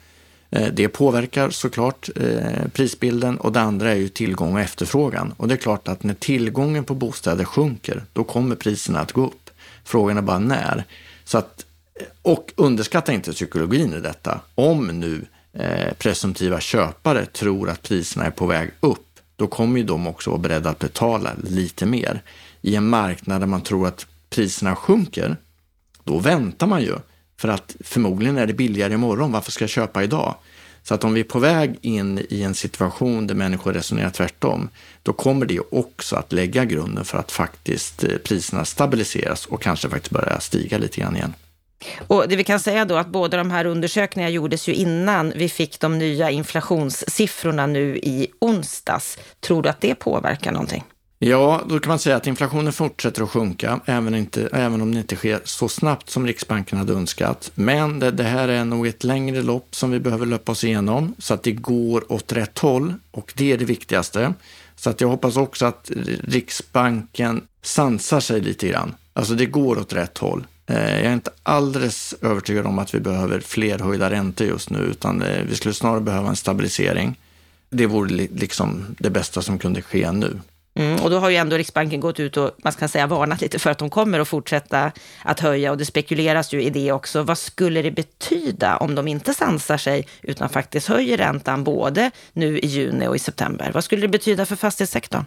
Det 0.72 0.88
påverkar 0.88 1.50
såklart 1.50 2.08
prisbilden 2.72 3.38
och 3.38 3.52
det 3.52 3.60
andra 3.60 3.90
är 3.90 3.96
ju 3.96 4.08
tillgång 4.08 4.54
och 4.54 4.60
efterfrågan. 4.60 5.34
Och 5.36 5.48
det 5.48 5.54
är 5.54 5.58
klart 5.58 5.88
att 5.88 6.02
när 6.02 6.14
tillgången 6.14 6.84
på 6.84 6.94
bostäder 6.94 7.44
sjunker, 7.44 8.04
då 8.12 8.24
kommer 8.24 8.56
priserna 8.56 9.00
att 9.00 9.12
gå 9.12 9.26
upp. 9.26 9.50
Frågan 9.84 10.18
är 10.18 10.22
bara 10.22 10.38
när. 10.38 10.84
Så 11.24 11.38
att, 11.38 11.66
och 12.22 12.52
underskatta 12.56 13.12
inte 13.12 13.32
psykologin 13.32 13.94
i 13.94 14.00
detta. 14.00 14.40
Om 14.54 14.86
nu 14.86 15.24
eh, 15.52 15.94
presumtiva 15.94 16.60
köpare 16.60 17.26
tror 17.26 17.70
att 17.70 17.82
priserna 17.82 18.24
är 18.24 18.30
på 18.30 18.46
väg 18.46 18.70
upp, 18.80 19.20
då 19.36 19.46
kommer 19.46 19.78
ju 19.78 19.84
de 19.84 20.06
också 20.06 20.30
vara 20.30 20.40
beredda 20.40 20.70
att 20.70 20.78
betala 20.78 21.30
lite 21.42 21.86
mer. 21.86 22.22
I 22.62 22.76
en 22.76 22.88
marknad 22.88 23.40
där 23.40 23.46
man 23.46 23.60
tror 23.60 23.86
att 23.86 24.06
priserna 24.30 24.76
sjunker, 24.76 25.36
då 26.04 26.18
väntar 26.18 26.66
man 26.66 26.82
ju 26.82 26.94
för 27.36 27.48
att 27.48 27.76
förmodligen 27.80 28.38
är 28.38 28.46
det 28.46 28.52
billigare 28.52 28.94
imorgon, 28.94 29.32
varför 29.32 29.50
ska 29.50 29.62
jag 29.62 29.70
köpa 29.70 30.02
idag? 30.02 30.34
Så 30.82 30.94
att 30.94 31.04
om 31.04 31.14
vi 31.14 31.20
är 31.20 31.24
på 31.24 31.38
väg 31.38 31.78
in 31.80 32.26
i 32.30 32.42
en 32.42 32.54
situation 32.54 33.26
där 33.26 33.34
människor 33.34 33.72
resonerar 33.72 34.10
tvärtom, 34.10 34.68
då 35.02 35.12
kommer 35.12 35.46
det 35.46 35.60
också 35.70 36.16
att 36.16 36.32
lägga 36.32 36.64
grunden 36.64 37.04
för 37.04 37.18
att 37.18 37.32
faktiskt 37.32 38.04
eh, 38.04 38.16
priserna 38.24 38.64
stabiliseras 38.64 39.46
och 39.46 39.62
kanske 39.62 39.88
faktiskt 39.88 40.12
börja 40.12 40.40
stiga 40.40 40.78
lite 40.78 41.00
grann 41.00 41.16
igen. 41.16 41.34
Och 42.06 42.28
det 42.28 42.36
vi 42.36 42.44
kan 42.44 42.60
säga 42.60 42.84
då 42.84 42.96
att 42.96 43.08
båda 43.08 43.36
de 43.36 43.50
här 43.50 43.64
undersökningarna 43.64 44.30
gjordes 44.30 44.68
ju 44.68 44.74
innan 44.74 45.32
vi 45.36 45.48
fick 45.48 45.80
de 45.80 45.98
nya 45.98 46.30
inflationssiffrorna 46.30 47.66
nu 47.66 47.96
i 47.96 48.28
onsdags. 48.38 49.18
Tror 49.40 49.62
du 49.62 49.68
att 49.68 49.80
det 49.80 49.94
påverkar 49.94 50.52
någonting? 50.52 50.84
Ja, 51.20 51.62
då 51.68 51.78
kan 51.78 51.88
man 51.88 51.98
säga 51.98 52.16
att 52.16 52.26
inflationen 52.26 52.72
fortsätter 52.72 53.22
att 53.22 53.30
sjunka, 53.30 53.80
även, 53.84 54.14
inte, 54.14 54.48
även 54.52 54.80
om 54.80 54.94
det 54.94 54.98
inte 55.00 55.16
sker 55.16 55.40
så 55.44 55.68
snabbt 55.68 56.10
som 56.10 56.26
Riksbanken 56.26 56.78
hade 56.78 56.92
önskat. 56.92 57.50
Men 57.54 57.98
det, 57.98 58.10
det, 58.10 58.22
här 58.22 58.48
är 58.48 58.64
nog 58.64 58.86
ett 58.86 59.04
längre 59.04 59.42
lopp 59.42 59.74
som 59.74 59.90
vi 59.90 60.00
behöver 60.00 60.26
löpa 60.26 60.52
oss 60.52 60.64
igenom, 60.64 61.14
så 61.18 61.34
att 61.34 61.42
det 61.42 61.52
går 61.52 62.12
åt 62.12 62.32
rätt 62.32 62.58
håll 62.58 62.94
och 63.10 63.32
det 63.36 63.52
är 63.52 63.58
det 63.58 63.64
viktigaste. 63.64 64.34
Så 64.76 64.90
att 64.90 65.00
jag 65.00 65.08
hoppas 65.08 65.36
också 65.36 65.66
att 65.66 65.90
Riksbanken 66.22 67.42
sansar 67.62 68.20
sig 68.20 68.40
lite 68.40 68.68
grann. 68.68 68.94
Alltså 69.12 69.34
det 69.34 69.46
går 69.46 69.78
åt 69.78 69.92
rätt 69.92 70.18
håll. 70.18 70.44
Eh, 70.68 70.96
jag 70.96 71.06
är 71.06 71.12
inte 71.12 71.30
alldeles 71.42 72.14
övertygad 72.22 72.66
om 72.66 72.78
att 72.78 72.94
vi 72.94 73.00
behöver 73.00 73.40
fler 73.40 73.78
höjda 73.78 74.10
räntor 74.10 74.46
just 74.46 74.70
nu, 74.70 74.78
utan 74.78 75.22
eh, 75.22 75.42
vi 75.48 75.56
skulle 75.56 75.74
snarare 75.74 76.00
behöva 76.00 76.28
en 76.28 76.36
stabilisering. 76.36 77.18
Det 77.70 77.86
vore 77.86 78.28
liksom 78.34 78.96
det 78.98 79.10
bästa 79.10 79.42
som 79.42 79.58
kunde 79.58 79.82
ske 79.82 80.12
nu. 80.12 80.40
Mm, 80.78 81.00
och 81.00 81.10
då 81.10 81.18
har 81.18 81.30
ju 81.30 81.36
ändå 81.36 81.56
Riksbanken 81.56 82.00
gått 82.00 82.20
ut 82.20 82.36
och 82.36 82.50
man 82.64 82.72
kan 82.72 82.88
säga 82.88 83.06
varnat 83.06 83.40
lite 83.40 83.58
för 83.58 83.70
att 83.70 83.78
de 83.78 83.90
kommer 83.90 84.20
att 84.20 84.28
fortsätta 84.28 84.92
att 85.22 85.40
höja 85.40 85.70
och 85.70 85.78
det 85.78 85.84
spekuleras 85.84 86.52
ju 86.52 86.62
i 86.62 86.70
det 86.70 86.92
också. 86.92 87.22
Vad 87.22 87.38
skulle 87.38 87.82
det 87.82 87.90
betyda 87.90 88.76
om 88.76 88.94
de 88.94 89.08
inte 89.08 89.34
sansar 89.34 89.76
sig 89.76 90.08
utan 90.22 90.48
faktiskt 90.48 90.88
höjer 90.88 91.16
räntan 91.16 91.64
både 91.64 92.10
nu 92.32 92.58
i 92.58 92.66
juni 92.66 93.06
och 93.06 93.16
i 93.16 93.18
september? 93.18 93.70
Vad 93.74 93.84
skulle 93.84 94.02
det 94.02 94.08
betyda 94.08 94.46
för 94.46 94.56
fastighetssektorn? 94.56 95.24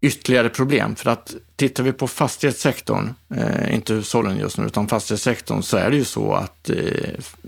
Ytterligare 0.00 0.48
problem, 0.48 0.96
för 0.96 1.10
att 1.10 1.34
tittar 1.56 1.82
vi 1.82 1.92
på 1.92 2.08
fastighetssektorn, 2.08 3.14
eh, 3.34 3.74
inte 3.74 3.94
hushållen 3.94 4.38
just 4.38 4.58
nu, 4.58 4.66
utan 4.66 4.88
fastighetssektorn, 4.88 5.62
så 5.62 5.76
är 5.76 5.90
det 5.90 5.96
ju 5.96 6.04
så 6.04 6.32
att 6.32 6.70
eh, 6.70 6.76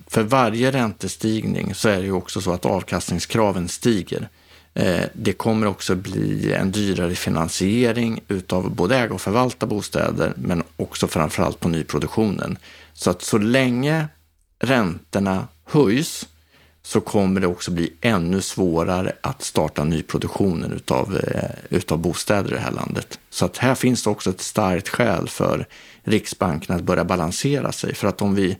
för 0.06 0.22
varje 0.22 0.72
räntestigning 0.72 1.74
så 1.74 1.88
är 1.88 1.96
det 1.96 2.04
ju 2.04 2.12
också 2.12 2.40
så 2.40 2.52
att 2.52 2.66
avkastningskraven 2.66 3.68
stiger. 3.68 4.28
Eh, 4.74 5.04
det 5.12 5.32
kommer 5.32 5.66
också 5.66 5.94
bli 5.94 6.52
en 6.52 6.70
dyrare 6.70 7.14
finansiering 7.14 8.20
utav 8.28 8.70
både 8.70 8.96
äga 8.96 9.14
och 9.14 9.20
förvalta 9.20 9.66
bostäder, 9.66 10.32
men 10.36 10.62
också 10.76 11.06
framförallt 11.08 11.60
på 11.60 11.68
nyproduktionen. 11.68 12.58
Så 12.92 13.10
att 13.10 13.22
så 13.22 13.38
länge 13.38 14.08
räntorna 14.58 15.48
höjs 15.64 16.26
så 16.88 17.00
kommer 17.00 17.40
det 17.40 17.46
också 17.46 17.70
bli 17.70 17.92
ännu 18.00 18.40
svårare 18.40 19.12
att 19.20 19.42
starta 19.42 19.84
nyproduktionen 19.84 20.72
utav, 20.72 21.16
eh, 21.16 21.76
utav 21.76 21.98
bostäder 21.98 22.50
i 22.50 22.54
det 22.54 22.60
här 22.60 22.70
landet. 22.70 23.18
Så 23.30 23.44
att 23.44 23.58
här 23.58 23.74
finns 23.74 24.02
det 24.02 24.10
också 24.10 24.30
ett 24.30 24.40
starkt 24.40 24.88
skäl 24.88 25.28
för 25.28 25.66
Riksbanken 26.02 26.76
att 26.76 26.82
börja 26.82 27.04
balansera 27.04 27.72
sig. 27.72 27.94
För 27.94 28.08
att 28.08 28.22
om 28.22 28.34
vi 28.34 28.56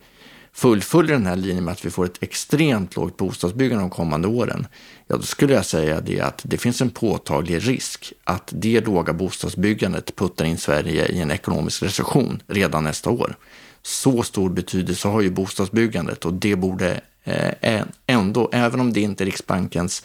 fullföljer 0.52 1.12
den 1.12 1.26
här 1.26 1.36
linjen 1.36 1.64
med 1.64 1.72
att 1.72 1.84
vi 1.84 1.90
får 1.90 2.04
ett 2.04 2.22
extremt 2.22 2.96
lågt 2.96 3.16
bostadsbyggande 3.16 3.84
de 3.84 3.90
kommande 3.90 4.28
åren, 4.28 4.66
ja 5.06 5.16
då 5.16 5.22
skulle 5.22 5.54
jag 5.54 5.66
säga 5.66 6.00
det 6.00 6.20
att 6.20 6.42
det 6.44 6.58
finns 6.58 6.80
en 6.80 6.90
påtaglig 6.90 7.68
risk 7.68 8.12
att 8.24 8.52
det 8.56 8.80
låga 8.80 9.12
bostadsbyggandet 9.12 10.16
puttar 10.16 10.44
in 10.44 10.58
Sverige 10.58 11.06
i 11.06 11.20
en 11.20 11.30
ekonomisk 11.30 11.82
recession 11.82 12.42
redan 12.46 12.84
nästa 12.84 13.10
år. 13.10 13.36
Så 13.88 14.22
stor 14.22 14.50
betydelse 14.50 15.08
har 15.08 15.20
ju 15.20 15.30
bostadsbyggandet 15.30 16.24
och 16.24 16.34
det 16.34 16.56
borde 16.56 17.00
eh, 17.24 17.82
ändå, 18.06 18.50
även 18.52 18.80
om 18.80 18.92
det 18.92 19.00
inte 19.00 19.24
är 19.24 19.26
Riksbankens 19.26 20.04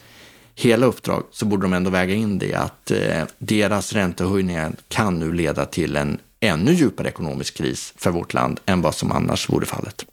hela 0.56 0.86
uppdrag, 0.86 1.24
så 1.32 1.46
borde 1.46 1.64
de 1.64 1.74
ändå 1.74 1.90
väga 1.90 2.14
in 2.14 2.40
det 2.40 2.54
att 2.54 2.92
eh, 2.92 3.24
deras 3.38 3.94
räntehöjningar 3.94 4.74
kan 4.88 5.20
nu 5.20 5.34
leda 5.34 5.66
till 5.66 5.96
en 5.96 6.20
ännu 6.40 6.74
djupare 6.74 7.08
ekonomisk 7.08 7.58
kris 7.58 7.94
för 7.98 8.12
vårt 8.12 8.34
land 8.34 8.60
än 8.66 8.82
vad 8.82 8.96
som 8.96 9.12
annars 9.12 9.50
vore 9.50 9.66
fallet. 9.66 10.06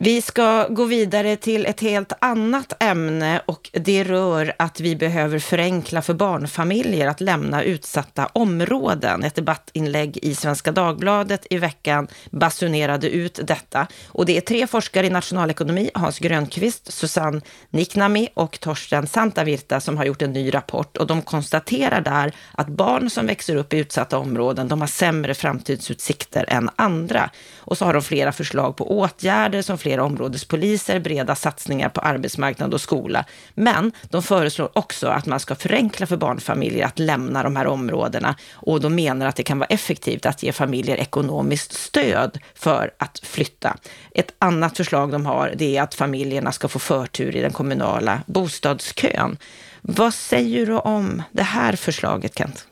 Vi 0.00 0.22
ska 0.22 0.68
gå 0.68 0.84
vidare 0.84 1.36
till 1.36 1.66
ett 1.66 1.80
helt 1.80 2.12
annat 2.18 2.82
ämne 2.82 3.42
och 3.46 3.70
det 3.72 4.04
rör 4.04 4.52
att 4.56 4.80
vi 4.80 4.96
behöver 4.96 5.38
förenkla 5.38 6.02
för 6.02 6.14
barnfamiljer 6.14 7.06
att 7.06 7.20
lämna 7.20 7.62
utsatta 7.62 8.26
områden. 8.26 9.24
Ett 9.24 9.34
debattinlägg 9.34 10.18
i 10.22 10.34
Svenska 10.34 10.72
Dagbladet 10.72 11.46
i 11.50 11.58
veckan 11.58 12.08
basunerade 12.30 13.10
ut 13.10 13.40
detta. 13.42 13.86
Och 14.08 14.26
det 14.26 14.36
är 14.36 14.40
tre 14.40 14.66
forskare 14.66 15.06
i 15.06 15.10
nationalekonomi, 15.10 15.90
Hans 15.94 16.18
Grönqvist, 16.18 16.92
Susanne 16.92 17.40
Niknami 17.70 18.28
och 18.34 18.60
Torsten 18.60 19.06
Santavirta 19.06 19.80
som 19.80 19.96
har 19.96 20.04
gjort 20.04 20.22
en 20.22 20.32
ny 20.32 20.54
rapport 20.54 20.96
och 20.96 21.06
de 21.06 21.22
konstaterar 21.22 22.00
där 22.00 22.32
att 22.52 22.68
barn 22.68 23.10
som 23.10 23.26
växer 23.26 23.56
upp 23.56 23.72
i 23.72 23.78
utsatta 23.78 24.18
områden, 24.18 24.68
de 24.68 24.80
har 24.80 24.88
sämre 24.88 25.34
framtidsutsikter 25.34 26.44
än 26.48 26.70
andra. 26.76 27.30
Och 27.58 27.78
så 27.78 27.84
har 27.84 27.92
de 27.92 28.02
flera 28.02 28.32
förslag 28.32 28.76
på 28.76 28.98
åtgärder 28.98 29.62
som 29.62 29.78
flera 29.86 30.04
områdespoliser, 30.04 30.98
breda 31.00 31.34
satsningar 31.34 31.88
på 31.88 32.00
arbetsmarknad 32.00 32.74
och 32.74 32.80
skola. 32.80 33.24
Men 33.54 33.92
de 34.10 34.22
föreslår 34.22 34.70
också 34.72 35.06
att 35.08 35.26
man 35.26 35.40
ska 35.40 35.54
förenkla 35.54 36.06
för 36.06 36.16
barnfamiljer 36.16 36.86
att 36.86 36.98
lämna 36.98 37.42
de 37.42 37.56
här 37.56 37.66
områdena 37.66 38.36
och 38.52 38.80
de 38.80 38.94
menar 38.94 39.26
att 39.26 39.36
det 39.36 39.42
kan 39.42 39.58
vara 39.58 39.66
effektivt 39.66 40.26
att 40.26 40.42
ge 40.42 40.52
familjer 40.52 40.96
ekonomiskt 40.96 41.72
stöd 41.72 42.38
för 42.54 42.90
att 42.98 43.18
flytta. 43.22 43.76
Ett 44.14 44.34
annat 44.38 44.76
förslag 44.76 45.12
de 45.12 45.26
har 45.26 45.54
det 45.56 45.76
är 45.76 45.82
att 45.82 45.94
familjerna 45.94 46.52
ska 46.52 46.68
få 46.68 46.78
förtur 46.78 47.36
i 47.36 47.40
den 47.40 47.52
kommunala 47.52 48.22
bostadskön. 48.26 49.36
Vad 49.80 50.14
säger 50.14 50.66
du 50.66 50.72
om 50.72 51.22
det 51.32 51.42
här 51.42 51.76
förslaget, 51.76 52.38
Kent? 52.38 52.66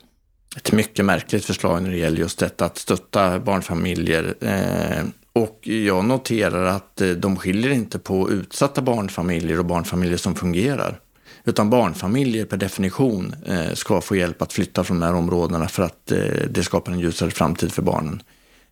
Ett 0.57 0.71
mycket 0.71 1.05
märkligt 1.05 1.45
förslag 1.45 1.83
när 1.83 1.91
det 1.91 1.97
gäller 1.97 2.19
just 2.19 2.39
detta 2.39 2.65
att 2.65 2.77
stötta 2.77 3.39
barnfamiljer. 3.39 4.35
Eh, 4.41 5.05
och 5.35 5.67
jag 5.67 6.05
noterar 6.05 6.65
att 6.65 7.01
eh, 7.01 7.09
de 7.09 7.37
skiljer 7.37 7.71
inte 7.71 7.99
på 7.99 8.31
utsatta 8.31 8.81
barnfamiljer 8.81 9.59
och 9.59 9.65
barnfamiljer 9.65 10.17
som 10.17 10.35
fungerar. 10.35 10.99
Utan 11.43 11.69
barnfamiljer 11.69 12.45
per 12.45 12.57
definition 12.57 13.35
eh, 13.45 13.73
ska 13.73 14.01
få 14.01 14.15
hjälp 14.15 14.41
att 14.41 14.53
flytta 14.53 14.83
från 14.83 14.99
de 14.99 15.05
här 15.05 15.13
områdena 15.13 15.67
för 15.67 15.83
att 15.83 16.11
eh, 16.11 16.19
det 16.49 16.63
skapar 16.63 16.91
en 16.91 16.99
ljusare 16.99 17.31
framtid 17.31 17.71
för 17.71 17.81
barnen. 17.81 18.21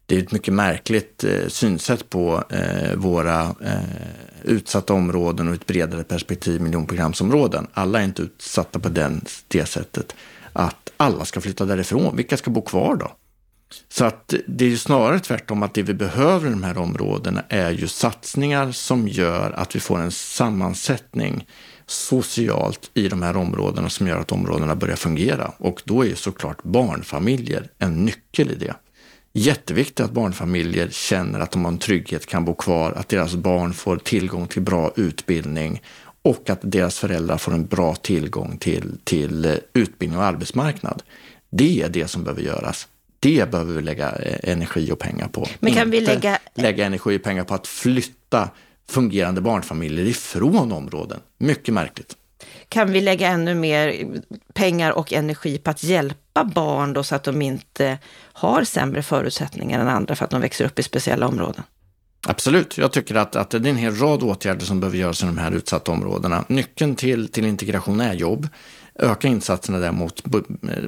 Det 0.06 0.16
är 0.16 0.20
ett 0.20 0.32
mycket 0.32 0.54
märkligt 0.54 1.26
synsätt 1.48 2.10
på 2.10 2.44
våra 2.96 3.56
utsatta 4.44 4.94
områden 4.94 5.48
och 5.48 5.54
ett 5.54 5.66
bredare 5.66 6.04
perspektiv, 6.04 6.62
miljonprogramsområden. 6.62 7.68
Alla 7.74 8.00
är 8.00 8.04
inte 8.04 8.22
utsatta 8.22 8.80
på 8.80 8.90
den, 8.90 9.26
det 9.48 9.66
sättet. 9.66 10.16
Att 10.54 10.92
alla 10.98 11.26
ska 11.26 11.42
flytta 11.42 11.66
därifrån. 11.66 12.16
Vilka 12.16 12.38
ska 12.38 12.52
bo 12.52 12.62
kvar 12.62 12.96
då? 12.96 13.12
Så 13.90 14.06
att 14.06 14.34
det 14.48 14.66
är 14.66 14.70
ju 14.70 14.78
snarare 14.78 15.20
tvärtom 15.20 15.64
att 15.64 15.74
det 15.74 15.84
vi 15.84 15.94
behöver 15.94 16.48
i 16.48 16.52
de 16.52 16.64
här 16.64 16.78
områdena 16.78 17.44
är 17.50 17.72
ju 17.72 17.88
satsningar 17.88 18.72
som 18.72 19.08
gör 19.08 19.52
att 19.52 19.76
vi 19.76 19.80
får 19.80 20.00
en 20.00 20.12
sammansättning 20.12 21.48
socialt 21.86 22.92
i 22.94 23.08
de 23.08 23.22
här 23.22 23.38
områdena 23.38 23.90
som 23.90 24.08
gör 24.08 24.20
att 24.20 24.32
områdena 24.32 24.76
börjar 24.76 24.96
fungera. 24.96 25.52
Och 25.58 25.82
då 25.86 26.02
är 26.02 26.08
ju 26.08 26.16
såklart 26.16 26.64
barnfamiljer 26.64 27.70
en 27.80 28.06
nyckel 28.06 28.52
i 28.52 28.56
det. 28.56 28.76
Jätteviktigt 29.34 30.00
att 30.00 30.12
barnfamiljer 30.12 30.90
känner 30.92 31.40
att 31.40 31.52
de 31.52 31.66
har 31.66 31.72
en 31.72 31.78
trygghet, 31.78 32.26
kan 32.26 32.46
bo 32.46 32.54
kvar, 32.54 32.92
att 32.92 33.10
deras 33.10 33.36
barn 33.36 33.74
får 33.74 33.98
tillgång 33.98 34.48
till 34.48 34.62
bra 34.62 34.92
utbildning 34.96 35.82
och 36.22 36.50
att 36.50 36.60
deras 36.62 37.00
föräldrar 37.00 37.38
får 37.38 37.54
en 37.54 37.66
bra 37.66 37.96
tillgång 37.96 38.58
till, 38.58 38.98
till 39.04 39.46
eh, 39.46 39.56
utbildning 39.74 40.20
och 40.20 40.26
arbetsmarknad. 40.26 41.04
Det 41.50 41.82
är 41.82 41.90
det 41.90 42.08
som 42.08 42.24
behöver 42.24 42.42
göras. 42.42 42.88
Det 43.24 43.52
behöver 43.52 43.74
vi 43.74 43.82
lägga 43.82 44.12
eh, 44.12 44.52
energi 44.52 44.92
och 44.92 45.00
pengar 45.00 45.28
på. 45.28 45.48
Men 45.60 45.74
kan 45.74 45.88
Inte 45.88 46.00
vi 46.00 46.06
lägga... 46.06 46.40
lägga 46.56 46.86
energi 46.86 47.18
och 47.18 47.24
pengar 47.24 47.44
på 47.44 47.54
att 47.54 47.68
flytta 47.68 48.50
fungerande 48.90 49.42
barnfamiljer 49.42 50.06
ifrån 50.06 50.72
områden. 50.72 51.20
Mycket 51.38 51.74
märkligt. 51.74 52.16
Kan 52.70 52.92
vi 52.92 53.02
lägga 53.02 53.28
ännu 53.28 53.56
mer 53.56 54.08
pengar 54.54 54.92
och 54.92 55.14
energi 55.14 55.58
på 55.58 55.70
att 55.70 55.84
hjälpa 55.84 56.44
barn 56.44 56.94
då 56.94 57.04
så 57.04 57.16
att 57.16 57.24
de 57.24 57.42
inte 57.42 57.98
har 58.34 58.64
sämre 58.64 59.04
förutsättningar 59.04 59.80
än 59.80 59.88
andra 59.88 60.16
för 60.16 60.26
att 60.26 60.32
de 60.32 60.42
växer 60.42 60.66
upp 60.66 60.80
i 60.80 60.84
speciella 60.84 61.28
områden? 61.28 61.64
Absolut, 62.28 62.78
jag 62.78 62.92
tycker 62.92 63.16
att, 63.16 63.36
att 63.36 63.50
det 63.50 63.58
är 63.58 63.68
en 63.68 63.76
hel 63.76 63.96
rad 63.96 64.24
åtgärder 64.24 64.66
som 64.66 64.80
behöver 64.80 64.98
göras 64.98 65.24
i 65.24 65.26
de 65.26 65.38
här 65.38 65.52
utsatta 65.52 65.92
områdena. 65.92 66.46
Nyckeln 66.48 66.96
till, 66.96 67.28
till 67.28 67.46
integration 67.46 68.02
är 68.02 68.14
jobb 68.14 68.48
öka 69.00 69.28
insatserna 69.28 69.80
där 69.80 69.92
mot 69.92 70.24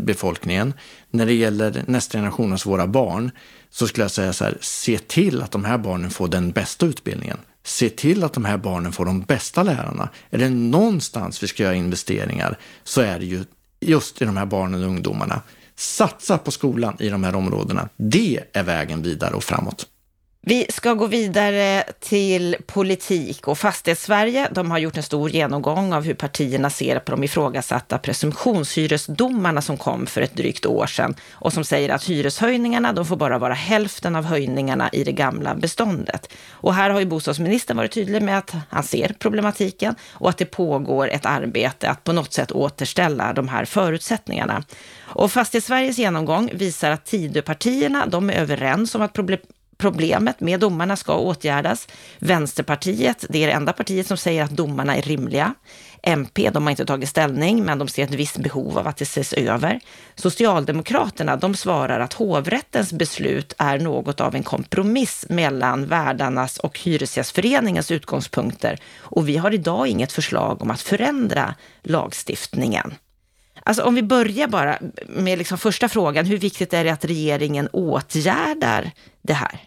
befolkningen. 0.01 0.73
När 1.09 1.25
det 1.25 1.33
gäller 1.33 1.83
nästa 1.87 2.17
generation, 2.17 2.51
alltså 2.51 2.69
våra 2.69 2.87
barn, 2.87 3.31
så 3.69 3.87
skulle 3.87 4.03
jag 4.03 4.11
säga 4.11 4.33
så 4.33 4.43
här, 4.43 4.57
se 4.61 4.97
till 4.97 5.41
att 5.41 5.51
de 5.51 5.65
här 5.65 5.77
barnen 5.77 6.09
får 6.09 6.27
den 6.27 6.51
bästa 6.51 6.85
utbildningen. 6.85 7.37
Se 7.63 7.89
till 7.89 8.23
att 8.23 8.33
de 8.33 8.45
här 8.45 8.57
barnen 8.57 8.91
får 8.91 9.05
de 9.05 9.21
bästa 9.21 9.63
lärarna. 9.63 10.09
Är 10.29 10.37
det 10.37 10.49
någonstans 10.49 11.43
vi 11.43 11.47
ska 11.47 11.63
göra 11.63 11.75
investeringar 11.75 12.57
så 12.83 13.01
är 13.01 13.19
det 13.19 13.25
ju 13.25 13.43
just 13.79 14.21
i 14.21 14.25
de 14.25 14.37
här 14.37 14.45
barnen 14.45 14.83
och 14.83 14.89
ungdomarna. 14.89 15.41
Satsa 15.75 16.37
på 16.37 16.51
skolan 16.51 16.97
i 16.99 17.09
de 17.09 17.23
här 17.23 17.35
områdena. 17.35 17.89
Det 17.97 18.39
är 18.53 18.63
vägen 18.63 19.01
vidare 19.01 19.33
och 19.33 19.43
framåt. 19.43 19.87
Vi 20.47 20.65
ska 20.69 20.93
gå 20.93 21.07
vidare 21.07 21.83
till 21.99 22.55
politik 22.65 23.47
och 23.47 23.57
Fastighetssverige. 23.57 24.47
De 24.51 24.71
har 24.71 24.77
gjort 24.77 24.97
en 24.97 25.03
stor 25.03 25.29
genomgång 25.29 25.93
av 25.93 26.03
hur 26.03 26.13
partierna 26.13 26.69
ser 26.69 26.99
på 26.99 27.11
de 27.11 27.23
ifrågasatta 27.23 27.97
presumtionshyresdomarna 27.97 29.61
som 29.61 29.77
kom 29.77 30.05
för 30.05 30.21
ett 30.21 30.35
drygt 30.35 30.65
år 30.65 30.85
sedan 30.85 31.15
och 31.31 31.53
som 31.53 31.63
säger 31.63 31.89
att 31.89 32.09
hyreshöjningarna, 32.09 32.93
de 32.93 33.05
får 33.05 33.15
bara 33.15 33.37
vara 33.37 33.53
hälften 33.53 34.15
av 34.15 34.23
höjningarna 34.25 34.89
i 34.89 35.03
det 35.03 35.11
gamla 35.11 35.55
beståndet. 35.55 36.29
Och 36.49 36.73
här 36.73 36.89
har 36.89 36.99
ju 36.99 37.05
bostadsministern 37.05 37.77
varit 37.77 37.91
tydlig 37.91 38.21
med 38.21 38.37
att 38.37 38.55
han 38.69 38.83
ser 38.83 39.15
problematiken 39.19 39.95
och 40.11 40.29
att 40.29 40.37
det 40.37 40.45
pågår 40.45 41.09
ett 41.09 41.25
arbete 41.25 41.89
att 41.89 42.03
på 42.03 42.13
något 42.13 42.33
sätt 42.33 42.51
återställa 42.51 43.33
de 43.33 43.47
här 43.47 43.65
förutsättningarna. 43.65 44.63
Och 45.01 45.31
Fastighetssveriges 45.31 45.97
genomgång 45.97 46.51
visar 46.53 46.91
att 46.91 47.05
Tidöpartierna, 47.05 48.05
de 48.05 48.29
är 48.29 48.33
överens 48.33 48.95
om 48.95 49.01
att 49.01 49.13
problem 49.13 49.39
problemet 49.77 50.39
med 50.39 50.59
domarna 50.59 50.95
ska 50.95 51.17
åtgärdas. 51.17 51.87
Vänsterpartiet, 52.19 53.25
det 53.29 53.43
är 53.43 53.47
det 53.47 53.53
enda 53.53 53.73
partiet 53.73 54.07
som 54.07 54.17
säger 54.17 54.43
att 54.43 54.51
domarna 54.51 54.95
är 54.95 55.01
rimliga. 55.01 55.53
MP, 56.03 56.49
de 56.49 56.63
har 56.63 56.71
inte 56.71 56.85
tagit 56.85 57.09
ställning, 57.09 57.65
men 57.65 57.79
de 57.79 57.87
ser 57.87 58.03
ett 58.03 58.13
visst 58.13 58.37
behov 58.37 58.77
av 58.77 58.87
att 58.87 58.97
det 58.97 59.03
ses 59.03 59.33
över. 59.33 59.79
Socialdemokraterna, 60.15 61.35
de 61.35 61.55
svarar 61.55 61.99
att 61.99 62.13
hovrättens 62.13 62.93
beslut 62.93 63.53
är 63.57 63.79
något 63.79 64.21
av 64.21 64.35
en 64.35 64.43
kompromiss 64.43 65.25
mellan 65.29 65.85
värdarnas 65.85 66.57
och 66.57 66.79
Hyresgästföreningens 66.79 67.91
utgångspunkter 67.91 68.79
och 68.97 69.29
vi 69.29 69.37
har 69.37 69.53
idag 69.53 69.87
inget 69.87 70.11
förslag 70.11 70.61
om 70.61 70.71
att 70.71 70.81
förändra 70.81 71.55
lagstiftningen. 71.83 72.93
Alltså 73.67 73.83
om 73.83 73.95
vi 73.95 74.03
börjar 74.03 74.47
bara 74.47 74.79
med 75.07 75.37
liksom 75.37 75.57
första 75.57 75.89
frågan, 75.89 76.25
hur 76.25 76.37
viktigt 76.37 76.73
är 76.73 76.83
det 76.83 76.89
att 76.89 77.05
regeringen 77.05 77.67
åtgärdar 77.67 78.91
det 79.21 79.33
här? 79.33 79.59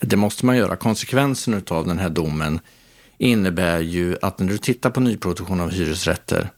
Det 0.00 0.16
måste 0.16 0.46
man 0.46 0.56
göra. 0.56 0.76
Konsekvensen 0.76 1.62
av 1.70 1.86
den 1.86 1.98
här 1.98 2.08
domen 2.08 2.60
innebär 3.18 3.80
ju 3.80 4.16
att 4.22 4.38
när 4.38 4.48
du 4.48 4.58
tittar 4.58 4.90
på 4.90 5.00
nyproduktion 5.00 5.60
av 5.60 5.70
hyresrätter 5.70 6.50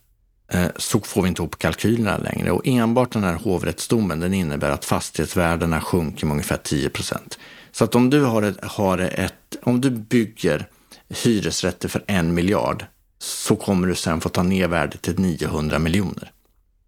eh, 0.52 0.66
så 0.76 1.00
får 1.00 1.22
vi 1.22 1.28
inte 1.28 1.42
ihop 1.42 1.58
kalkylerna 1.58 2.18
längre 2.18 2.50
och 2.50 2.66
enbart 2.66 3.12
den 3.12 3.24
här 3.24 3.34
hovrättsdomen 3.34 4.20
den 4.20 4.34
innebär 4.34 4.70
att 4.70 4.84
fastighetsvärdena 4.84 5.80
sjunker 5.80 6.26
med 6.26 6.32
ungefär 6.32 6.56
10 6.56 6.90
procent. 6.90 7.38
Så 7.72 7.84
att 7.84 7.94
om 7.94 8.10
du 8.10 8.24
har 8.24 8.42
ett, 8.42 8.64
har 8.64 8.98
ett, 8.98 9.56
om 9.62 9.80
du 9.80 9.90
bygger 9.90 10.68
hyresrätter 11.08 11.88
för 11.88 12.04
en 12.06 12.34
miljard 12.34 12.84
så 13.18 13.56
kommer 13.56 13.86
du 13.86 13.94
sen 13.94 14.20
få 14.20 14.28
ta 14.28 14.42
ner 14.42 14.68
värdet 14.68 15.02
till 15.02 15.18
900 15.18 15.78
miljoner. 15.78 16.32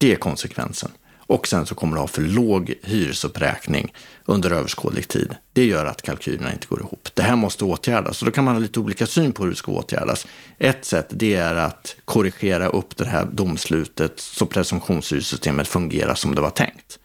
Det 0.03 0.13
är 0.13 0.17
konsekvensen. 0.17 0.91
Och 1.19 1.49
sen 1.49 1.67
så 1.67 1.75
kommer 1.75 1.95
du 1.95 2.01
ha 2.01 2.07
för 2.07 2.23
låg 2.23 2.75
hyresuppräkning 2.83 3.95
under 4.25 4.51
överskådlig 4.51 5.09
tid. 5.09 5.35
Det 5.53 5.65
gör 5.65 5.87
att 5.87 6.03
kalkylerna 6.03 6.53
inte 6.53 6.67
går 6.67 6.81
ihop. 6.81 7.09
Det 7.15 7.23
här 7.23 7.37
måste 7.37 7.65
åtgärdas 7.65 8.23
och 8.23 8.27
då 8.27 8.33
kan 8.33 8.45
man 8.45 8.55
ha 8.55 8.61
lite 8.61 8.81
olika 8.81 9.07
syn 9.07 9.33
på 9.33 9.43
hur 9.43 9.51
det 9.51 9.57
ska 9.57 9.73
åtgärdas. 9.73 10.27
Ett 10.59 10.85
sätt 10.85 11.07
det 11.11 11.35
är 11.35 11.55
att 11.55 11.97
korrigera 12.05 12.69
upp 12.69 12.97
det 12.97 13.07
här 13.07 13.25
domslutet 13.33 14.21
så 14.21 14.47
presumtionshyressystemet 14.47 15.69
fungerar 15.69 16.15
som 16.15 16.35
det 16.35 16.41
var 16.41 16.51
tänkt. 16.51 16.99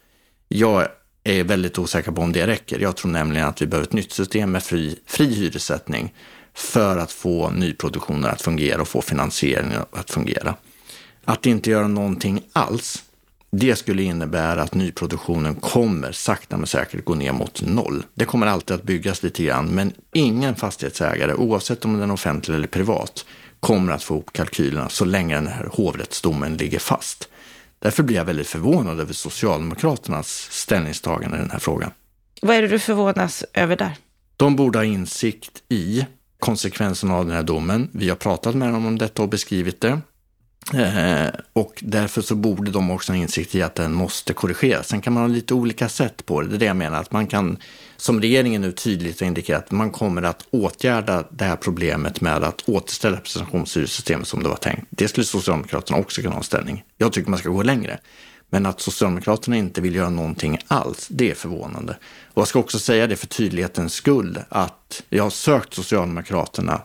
Jag 0.48 0.88
är 1.24 1.44
väldigt 1.44 1.78
osäker 1.78 2.12
på 2.12 2.22
om 2.22 2.32
det 2.32 2.46
räcker. 2.46 2.78
Jag 2.78 2.96
tror 2.96 3.10
nämligen 3.10 3.46
att 3.46 3.62
vi 3.62 3.66
behöver 3.66 3.86
ett 3.86 3.92
nytt 3.92 4.12
system 4.12 4.52
med 4.52 4.62
fri, 4.62 4.98
fri 5.06 5.34
hyressättning 5.34 6.14
för 6.54 6.96
att 6.96 7.12
få 7.12 7.50
nyproduktionen 7.50 8.30
att 8.30 8.42
fungera 8.42 8.80
och 8.80 8.88
få 8.88 9.02
finansieringen 9.02 9.82
att 9.92 10.10
fungera. 10.10 10.54
Att 11.28 11.46
inte 11.46 11.70
göra 11.70 11.88
någonting 11.88 12.40
alls, 12.52 13.04
det 13.50 13.76
skulle 13.76 14.02
innebära 14.02 14.62
att 14.62 14.74
nyproduktionen 14.74 15.54
kommer 15.54 16.12
sakta 16.12 16.56
men 16.56 16.66
säkert 16.66 17.04
gå 17.04 17.14
ner 17.14 17.32
mot 17.32 17.62
noll. 17.62 18.04
Det 18.14 18.24
kommer 18.24 18.46
alltid 18.46 18.74
att 18.74 18.82
byggas 18.82 19.22
lite 19.22 19.44
grann, 19.44 19.66
men 19.66 19.92
ingen 20.12 20.54
fastighetsägare, 20.54 21.34
oavsett 21.34 21.84
om 21.84 21.98
den 21.98 22.10
är 22.10 22.14
offentlig 22.14 22.54
eller 22.54 22.66
privat, 22.66 23.26
kommer 23.60 23.92
att 23.92 24.02
få 24.02 24.14
ihop 24.14 24.32
kalkylerna 24.32 24.88
så 24.88 25.04
länge 25.04 25.34
den 25.34 25.46
här 25.46 25.68
hovrättsdomen 25.72 26.56
ligger 26.56 26.78
fast. 26.78 27.28
Därför 27.78 28.02
blir 28.02 28.16
jag 28.16 28.24
väldigt 28.24 28.48
förvånad 28.48 29.00
över 29.00 29.12
Socialdemokraternas 29.12 30.48
ställningstagande 30.50 31.36
i 31.36 31.40
den 31.40 31.50
här 31.50 31.58
frågan. 31.58 31.90
Vad 32.42 32.56
är 32.56 32.62
det 32.62 32.68
du 32.68 32.78
förvånas 32.78 33.44
över 33.54 33.76
där? 33.76 33.96
De 34.36 34.56
borde 34.56 34.78
ha 34.78 34.84
insikt 34.84 35.62
i 35.68 36.06
konsekvenserna 36.38 37.14
av 37.14 37.26
den 37.26 37.34
här 37.34 37.42
domen. 37.42 37.90
Vi 37.92 38.08
har 38.08 38.16
pratat 38.16 38.54
med 38.54 38.72
dem 38.72 38.86
om 38.86 38.98
detta 38.98 39.22
och 39.22 39.28
beskrivit 39.28 39.80
det. 39.80 40.00
Eh, 40.74 41.28
och 41.52 41.82
därför 41.82 42.22
så 42.22 42.34
borde 42.34 42.70
de 42.70 42.90
också 42.90 43.12
ha 43.12 43.16
insikt 43.16 43.54
i 43.54 43.62
att 43.62 43.74
den 43.74 43.92
måste 43.92 44.32
korrigeras. 44.32 44.88
Sen 44.88 45.00
kan 45.00 45.12
man 45.12 45.22
ha 45.22 45.28
lite 45.28 45.54
olika 45.54 45.88
sätt 45.88 46.26
på 46.26 46.40
det. 46.40 46.48
Det 46.48 46.56
är 46.56 46.58
det 46.58 46.66
jag 46.66 46.76
menar, 46.76 47.00
att 47.00 47.12
man 47.12 47.26
kan, 47.26 47.58
som 47.96 48.20
regeringen 48.20 48.62
nu 48.62 48.72
tydligt 48.72 49.20
har 49.20 49.26
indikerat, 49.26 49.70
man 49.70 49.90
kommer 49.90 50.22
att 50.22 50.46
åtgärda 50.50 51.24
det 51.30 51.44
här 51.44 51.56
problemet 51.56 52.20
med 52.20 52.44
att 52.44 52.68
återställa 52.68 53.16
representationsstyrelsesystemet 53.16 54.28
som 54.28 54.42
det 54.42 54.48
var 54.48 54.56
tänkt. 54.56 54.86
Det 54.90 55.08
skulle 55.08 55.24
Socialdemokraterna 55.24 55.98
också 55.98 56.20
kunna 56.20 56.34
ha 56.34 56.38
en 56.38 56.44
ställning. 56.44 56.84
Jag 56.96 57.12
tycker 57.12 57.30
man 57.30 57.38
ska 57.38 57.48
gå 57.48 57.62
längre. 57.62 57.98
Men 58.50 58.66
att 58.66 58.80
Socialdemokraterna 58.80 59.56
inte 59.56 59.80
vill 59.80 59.94
göra 59.94 60.10
någonting 60.10 60.58
alls, 60.68 61.08
det 61.10 61.30
är 61.30 61.34
förvånande. 61.34 61.96
Och 62.34 62.40
jag 62.40 62.48
ska 62.48 62.58
också 62.58 62.78
säga 62.78 63.06
det 63.06 63.16
för 63.16 63.26
tydlighetens 63.26 63.94
skull, 63.94 64.38
att 64.48 65.02
jag 65.08 65.22
har 65.22 65.30
sökt 65.30 65.74
Socialdemokraterna 65.74 66.80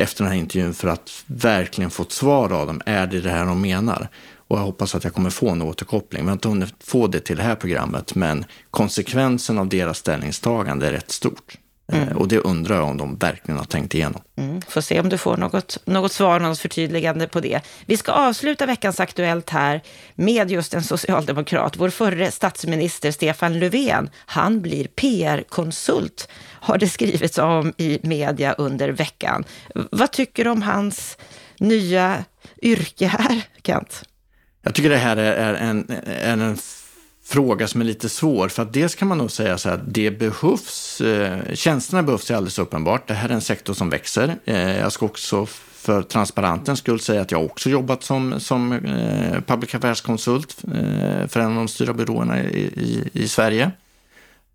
efter 0.00 0.24
den 0.24 0.32
här 0.32 0.38
intervjun 0.38 0.74
för 0.74 0.88
att 0.88 1.24
verkligen 1.26 1.90
få 1.90 2.02
ett 2.02 2.12
svar 2.12 2.52
av 2.52 2.66
dem. 2.66 2.82
Är 2.86 3.06
det 3.06 3.20
det 3.20 3.30
här 3.30 3.46
de 3.46 3.60
menar? 3.60 4.08
Och 4.36 4.58
jag 4.58 4.62
hoppas 4.62 4.94
att 4.94 5.04
jag 5.04 5.14
kommer 5.14 5.30
få 5.30 5.48
en 5.50 5.62
återkoppling. 5.62 6.22
Vi 6.22 6.28
har 6.28 6.32
inte 6.32 6.48
hunnit 6.48 6.74
få 6.80 7.06
det 7.06 7.20
till 7.20 7.36
det 7.36 7.42
här 7.42 7.54
programmet, 7.54 8.14
men 8.14 8.44
konsekvensen 8.70 9.58
av 9.58 9.68
deras 9.68 9.98
ställningstagande 9.98 10.88
är 10.88 10.92
rätt 10.92 11.10
stort. 11.10 11.58
Mm. 11.92 12.16
Och 12.16 12.28
det 12.28 12.38
undrar 12.38 12.76
jag 12.76 12.88
om 12.88 12.96
de 12.96 13.16
verkligen 13.16 13.58
har 13.58 13.64
tänkt 13.64 13.94
igenom. 13.94 14.22
Mm. 14.36 14.62
Får 14.62 14.80
se 14.80 15.00
om 15.00 15.08
du 15.08 15.18
får 15.18 15.36
något, 15.36 15.78
något 15.84 16.12
svar, 16.12 16.40
något 16.40 16.58
förtydligande 16.58 17.28
på 17.28 17.40
det. 17.40 17.60
Vi 17.86 17.96
ska 17.96 18.12
avsluta 18.12 18.66
veckans 18.66 19.00
Aktuellt 19.00 19.50
här 19.50 19.80
med 20.14 20.50
just 20.50 20.74
en 20.74 20.82
socialdemokrat. 20.82 21.76
Vår 21.76 21.90
förre 21.90 22.30
statsminister 22.30 23.10
Stefan 23.10 23.58
Löfven, 23.58 24.10
han 24.26 24.60
blir 24.60 24.84
PR-konsult, 24.84 26.28
har 26.60 26.78
det 26.78 26.88
skrivits 26.88 27.38
om 27.38 27.72
i 27.76 27.98
media 28.02 28.52
under 28.52 28.88
veckan. 28.88 29.44
Vad 29.74 30.12
tycker 30.12 30.44
du 30.44 30.50
om 30.50 30.62
hans 30.62 31.18
nya 31.58 32.24
yrke 32.62 33.06
här, 33.06 33.42
Kent? 33.62 34.02
Jag 34.62 34.74
tycker 34.74 34.90
det 34.90 34.96
här 34.96 35.16
är 35.16 35.54
en, 35.54 35.86
är 36.06 36.38
en 36.38 36.56
fråga 37.30 37.68
som 37.68 37.80
är 37.80 37.84
lite 37.84 38.08
svår. 38.08 38.48
För 38.48 38.62
att 38.62 38.72
dels 38.72 38.94
kan 38.94 39.08
man 39.08 39.18
nog 39.18 39.30
säga 39.30 39.58
så 39.58 39.68
här 39.68 39.76
att 39.76 39.94
det 39.94 40.10
behövs, 40.10 41.00
eh, 41.00 41.54
tjänsterna 41.54 42.02
behövs 42.02 42.30
alldeles 42.30 42.58
uppenbart. 42.58 43.08
Det 43.08 43.14
här 43.14 43.28
är 43.28 43.34
en 43.34 43.40
sektor 43.40 43.74
som 43.74 43.90
växer. 43.90 44.36
Eh, 44.44 44.78
jag 44.78 44.92
ska 44.92 45.06
också 45.06 45.46
för 45.80 46.02
transparentens 46.02 46.78
skull 46.78 47.00
säga 47.00 47.20
att 47.20 47.30
jag 47.30 47.44
också 47.44 47.70
jobbat 47.70 48.02
som, 48.02 48.40
som 48.40 48.72
eh, 48.72 49.40
public 49.40 49.74
affairs-konsult 49.74 50.64
eh, 50.64 51.26
för 51.28 51.40
en 51.40 51.46
av 51.46 51.54
de 51.54 51.68
stora 51.68 51.92
byråerna 51.92 52.42
i, 52.42 52.60
i, 52.60 53.10
i, 53.12 53.28
Sverige. 53.28 53.70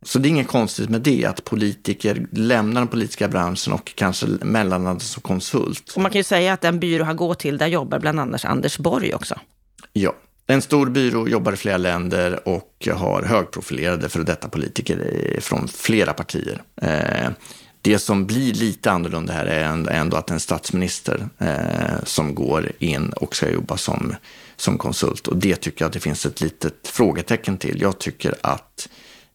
Så 0.01 0.19
det 0.19 0.27
är 0.27 0.29
inget 0.29 0.47
konstigt 0.47 0.89
med 0.89 1.01
det, 1.01 1.25
att 1.25 1.43
politiker 1.43 2.27
lämnar 2.31 2.81
den 2.81 2.87
politiska 2.87 3.27
branschen 3.27 3.73
och 3.73 3.95
kanske 3.95 4.25
mellanlandar 4.25 4.99
som 4.99 5.21
konsult. 5.21 5.93
Och 5.95 6.01
man 6.01 6.11
kan 6.11 6.19
ju 6.19 6.23
säga 6.23 6.53
att 6.53 6.61
den 6.61 6.79
byrå 6.79 7.03
han 7.03 7.15
går 7.15 7.33
till, 7.33 7.57
där 7.57 7.67
jobbar 7.67 7.99
bland 7.99 8.19
annat 8.19 8.45
Anders 8.45 8.77
Borg 8.77 9.13
också. 9.13 9.39
Ja, 9.93 10.13
en 10.47 10.61
stor 10.61 10.89
byrå, 10.89 11.27
jobbar 11.27 11.53
i 11.53 11.55
flera 11.55 11.77
länder 11.77 12.47
och 12.47 12.87
har 12.93 13.23
högprofilerade 13.23 14.09
för 14.09 14.23
detta 14.23 14.49
politiker 14.49 15.37
från 15.41 15.67
flera 15.67 16.13
partier. 16.13 16.61
Eh, 16.81 17.29
det 17.81 17.99
som 17.99 18.25
blir 18.25 18.53
lite 18.53 18.91
annorlunda 18.91 19.33
här 19.33 19.45
är 19.45 19.87
ändå 19.91 20.17
att 20.17 20.31
en 20.31 20.39
statsminister 20.39 21.27
eh, 21.37 22.03
som 22.03 22.35
går 22.35 22.71
in 22.79 23.09
och 23.09 23.35
ska 23.35 23.49
jobba 23.49 23.77
som, 23.77 24.15
som 24.55 24.77
konsult. 24.77 25.27
Och 25.27 25.37
det 25.37 25.55
tycker 25.55 25.81
jag 25.81 25.87
att 25.87 25.93
det 25.93 25.99
finns 25.99 26.25
ett 26.25 26.41
litet 26.41 26.87
frågetecken 26.87 27.57
till. 27.57 27.81
Jag 27.81 27.99
tycker 27.99 28.35
att 28.41 28.89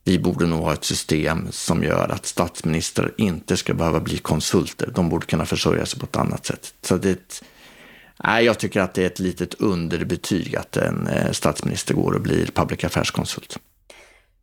vi 0.05 0.19
borde 0.19 0.47
nog 0.47 0.61
ha 0.61 0.73
ett 0.73 0.85
system 0.85 1.47
som 1.51 1.83
gör 1.83 2.09
att 2.09 2.27
statsministrar 2.27 3.13
inte 3.19 3.57
ska 3.57 3.75
behöva 3.75 4.01
bli 4.01 4.19
konsulter. 4.19 4.93
De 4.95 5.09
borde 5.09 5.27
kunna 5.27 5.47
försörja 5.47 5.87
sig 5.87 6.01
på 6.01 6.07
ett 6.07 6.17
annat 6.17 6.47
sätt. 6.47 6.75
Så 6.83 6.97
det 6.97 7.43
Nej, 8.25 8.45
jag 8.45 8.59
tycker 8.59 8.81
att 8.81 8.95
det 8.95 9.03
är 9.03 9.07
ett 9.07 9.19
litet 9.19 9.55
underbetyg 9.55 10.57
att 10.57 10.77
en 10.77 11.07
eh, 11.07 11.31
statsminister 11.31 11.95
går 11.95 12.13
och 12.13 12.21
blir 12.21 12.47
public 12.47 12.85
affairs-konsult. 12.85 13.59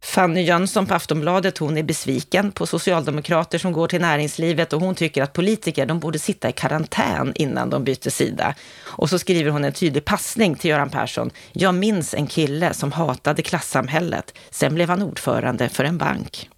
Fanny 0.04 0.42
Jönsson 0.42 0.86
på 0.86 0.94
Aftonbladet, 0.94 1.58
hon 1.58 1.78
är 1.78 1.84
besviken 1.84 2.52
på 2.52 2.66
socialdemokrater 2.66 3.58
som 3.58 3.72
går 3.72 3.88
till 3.88 4.02
näringslivet 4.02 4.74
och 4.74 4.82
hon 4.82 4.96
tycker 4.96 5.24
att 5.24 5.34
politiker, 5.34 5.86
de 5.86 6.00
borde 6.00 6.20
sitta 6.20 6.50
i 6.50 6.52
karantän 6.52 7.34
innan 7.36 7.70
de 7.70 7.84
byter 7.84 8.10
sida. 8.10 8.56
Och 8.84 9.10
så 9.10 9.20
skriver 9.20 9.52
hon 9.52 9.63
en 9.63 9.74
tydlig 9.74 10.06
passning 10.06 10.56
till 10.56 10.70
Göran 10.70 10.90
Persson. 10.90 11.32
Jag 11.52 11.76
minns 11.76 12.13
en 12.13 12.28
kille 12.28 12.74
som 12.74 12.92
hatade 12.92 13.42
klassamhället. 13.42 14.34
Sen 14.50 14.76
blev 14.76 14.90
han 14.90 15.02
ordförande 15.02 15.70
för 15.70 15.84
en 15.84 15.98
bank. 15.98 16.50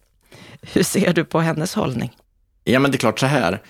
Hur 0.61 0.83
ser 0.83 1.13
du 1.13 1.25
på 1.25 1.39
hennes 1.39 1.75
hållning? 1.75 2.11
Ja, 2.63 2.79
men 2.79 2.91
det 2.91 2.95
är 2.95 2.99
klart 2.99 3.19
så 3.19 3.25
här. 3.25 3.61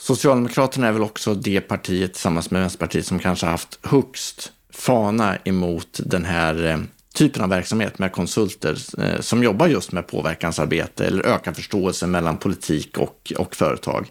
Socialdemokraterna 0.00 0.88
är 0.88 0.92
väl 0.92 1.02
också 1.02 1.34
det 1.34 1.60
partiet 1.60 2.12
tillsammans 2.12 2.50
med 2.50 2.60
Vänsterpartiet 2.60 3.06
som 3.06 3.18
kanske 3.18 3.46
haft 3.46 3.78
högst 3.82 4.52
fana 4.72 5.36
emot 5.44 6.00
den 6.04 6.24
här 6.24 6.66
eh, 6.66 6.78
typen 7.14 7.42
av 7.42 7.48
verksamhet 7.48 7.98
med 7.98 8.12
konsulter 8.12 8.78
eh, 8.98 9.20
som 9.20 9.42
jobbar 9.42 9.66
just 9.66 9.92
med 9.92 10.06
påverkansarbete 10.06 11.06
eller 11.06 11.26
öka 11.26 11.54
förståelsen 11.54 12.10
mellan 12.10 12.36
politik 12.36 12.98
och, 12.98 13.32
och 13.38 13.56
företag. 13.56 14.06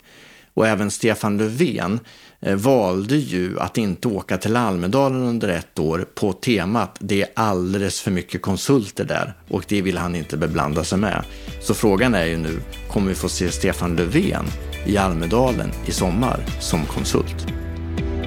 Och 0.53 0.67
även 0.67 0.91
Stefan 0.91 1.37
Löfven 1.37 1.99
eh, 2.39 2.55
valde 2.55 3.15
ju 3.15 3.59
att 3.59 3.77
inte 3.77 4.07
åka 4.07 4.37
till 4.37 4.55
Almedalen 4.55 5.23
under 5.23 5.49
ett 5.49 5.79
år 5.79 6.05
på 6.15 6.33
temat 6.33 6.97
det 6.99 7.21
är 7.21 7.29
alldeles 7.33 8.01
för 8.01 8.11
mycket 8.11 8.41
konsulter 8.41 9.05
där 9.05 9.33
och 9.49 9.63
det 9.67 9.81
vill 9.81 9.97
han 9.97 10.15
inte 10.15 10.37
beblanda 10.37 10.83
sig 10.83 10.97
med. 10.97 11.23
Så 11.61 11.73
frågan 11.73 12.15
är 12.15 12.25
ju 12.25 12.37
nu, 12.37 12.59
kommer 12.89 13.09
vi 13.09 13.15
få 13.15 13.29
se 13.29 13.51
Stefan 13.51 13.95
Löfven 13.95 14.45
i 14.87 14.97
Almedalen 14.97 15.71
i 15.85 15.91
sommar 15.91 16.39
som 16.59 16.85
konsult? 16.85 17.47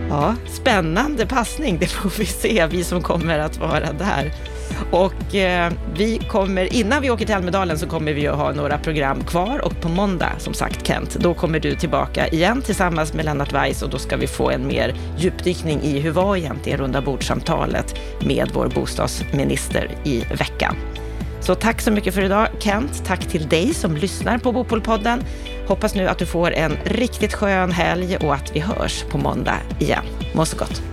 Ja, 0.08 0.34
spännande 0.46 1.26
passning, 1.26 1.78
det 1.80 1.86
får 1.86 2.12
vi 2.18 2.26
se, 2.26 2.66
vi 2.66 2.84
som 2.84 3.02
kommer 3.02 3.38
att 3.38 3.58
vara 3.58 3.92
där. 3.92 4.32
Och 4.90 5.34
eh, 5.34 5.72
vi 5.96 6.18
kommer, 6.18 6.74
innan 6.74 7.02
vi 7.02 7.10
åker 7.10 7.26
till 7.26 7.34
Almedalen 7.34 7.78
så 7.78 7.86
kommer 7.86 8.12
vi 8.12 8.26
att 8.26 8.36
ha 8.36 8.52
några 8.52 8.78
program 8.78 9.24
kvar 9.24 9.64
och 9.64 9.80
på 9.80 9.88
måndag, 9.88 10.32
som 10.38 10.54
sagt 10.54 10.86
Kent, 10.86 11.16
då 11.20 11.34
kommer 11.34 11.60
du 11.60 11.74
tillbaka 11.74 12.28
igen 12.28 12.62
tillsammans 12.62 13.14
med 13.14 13.24
Lennart 13.24 13.52
Weiss 13.52 13.82
och 13.82 13.90
då 13.90 13.98
ska 13.98 14.16
vi 14.16 14.26
få 14.26 14.50
en 14.50 14.66
mer 14.66 14.94
djupdykning 15.18 15.82
i 15.82 16.00
hur 16.00 16.10
var 16.10 16.36
egentligen 16.36 16.78
runda 16.78 17.00
bordsamtalet 17.00 17.94
med 18.20 18.50
vår 18.54 18.66
bostadsminister 18.66 19.90
i 20.04 20.24
veckan. 20.38 20.76
Så 21.40 21.54
tack 21.54 21.80
så 21.80 21.90
mycket 21.90 22.14
för 22.14 22.22
idag 22.22 22.48
Kent. 22.58 23.02
Tack 23.06 23.20
till 23.20 23.48
dig 23.48 23.74
som 23.74 23.96
lyssnar 23.96 24.38
på 24.38 24.52
Bopolpodden. 24.52 25.22
Hoppas 25.70 25.94
nu 25.94 26.08
att 26.08 26.18
du 26.18 26.26
får 26.26 26.52
en 26.52 26.76
riktigt 26.84 27.34
skön 27.34 27.72
helg 27.72 28.16
och 28.16 28.34
att 28.34 28.56
vi 28.56 28.60
hörs 28.60 29.04
på 29.04 29.18
måndag 29.18 29.60
igen. 29.78 30.04
Må 30.34 30.44
så 30.44 30.56
gott. 30.56 30.89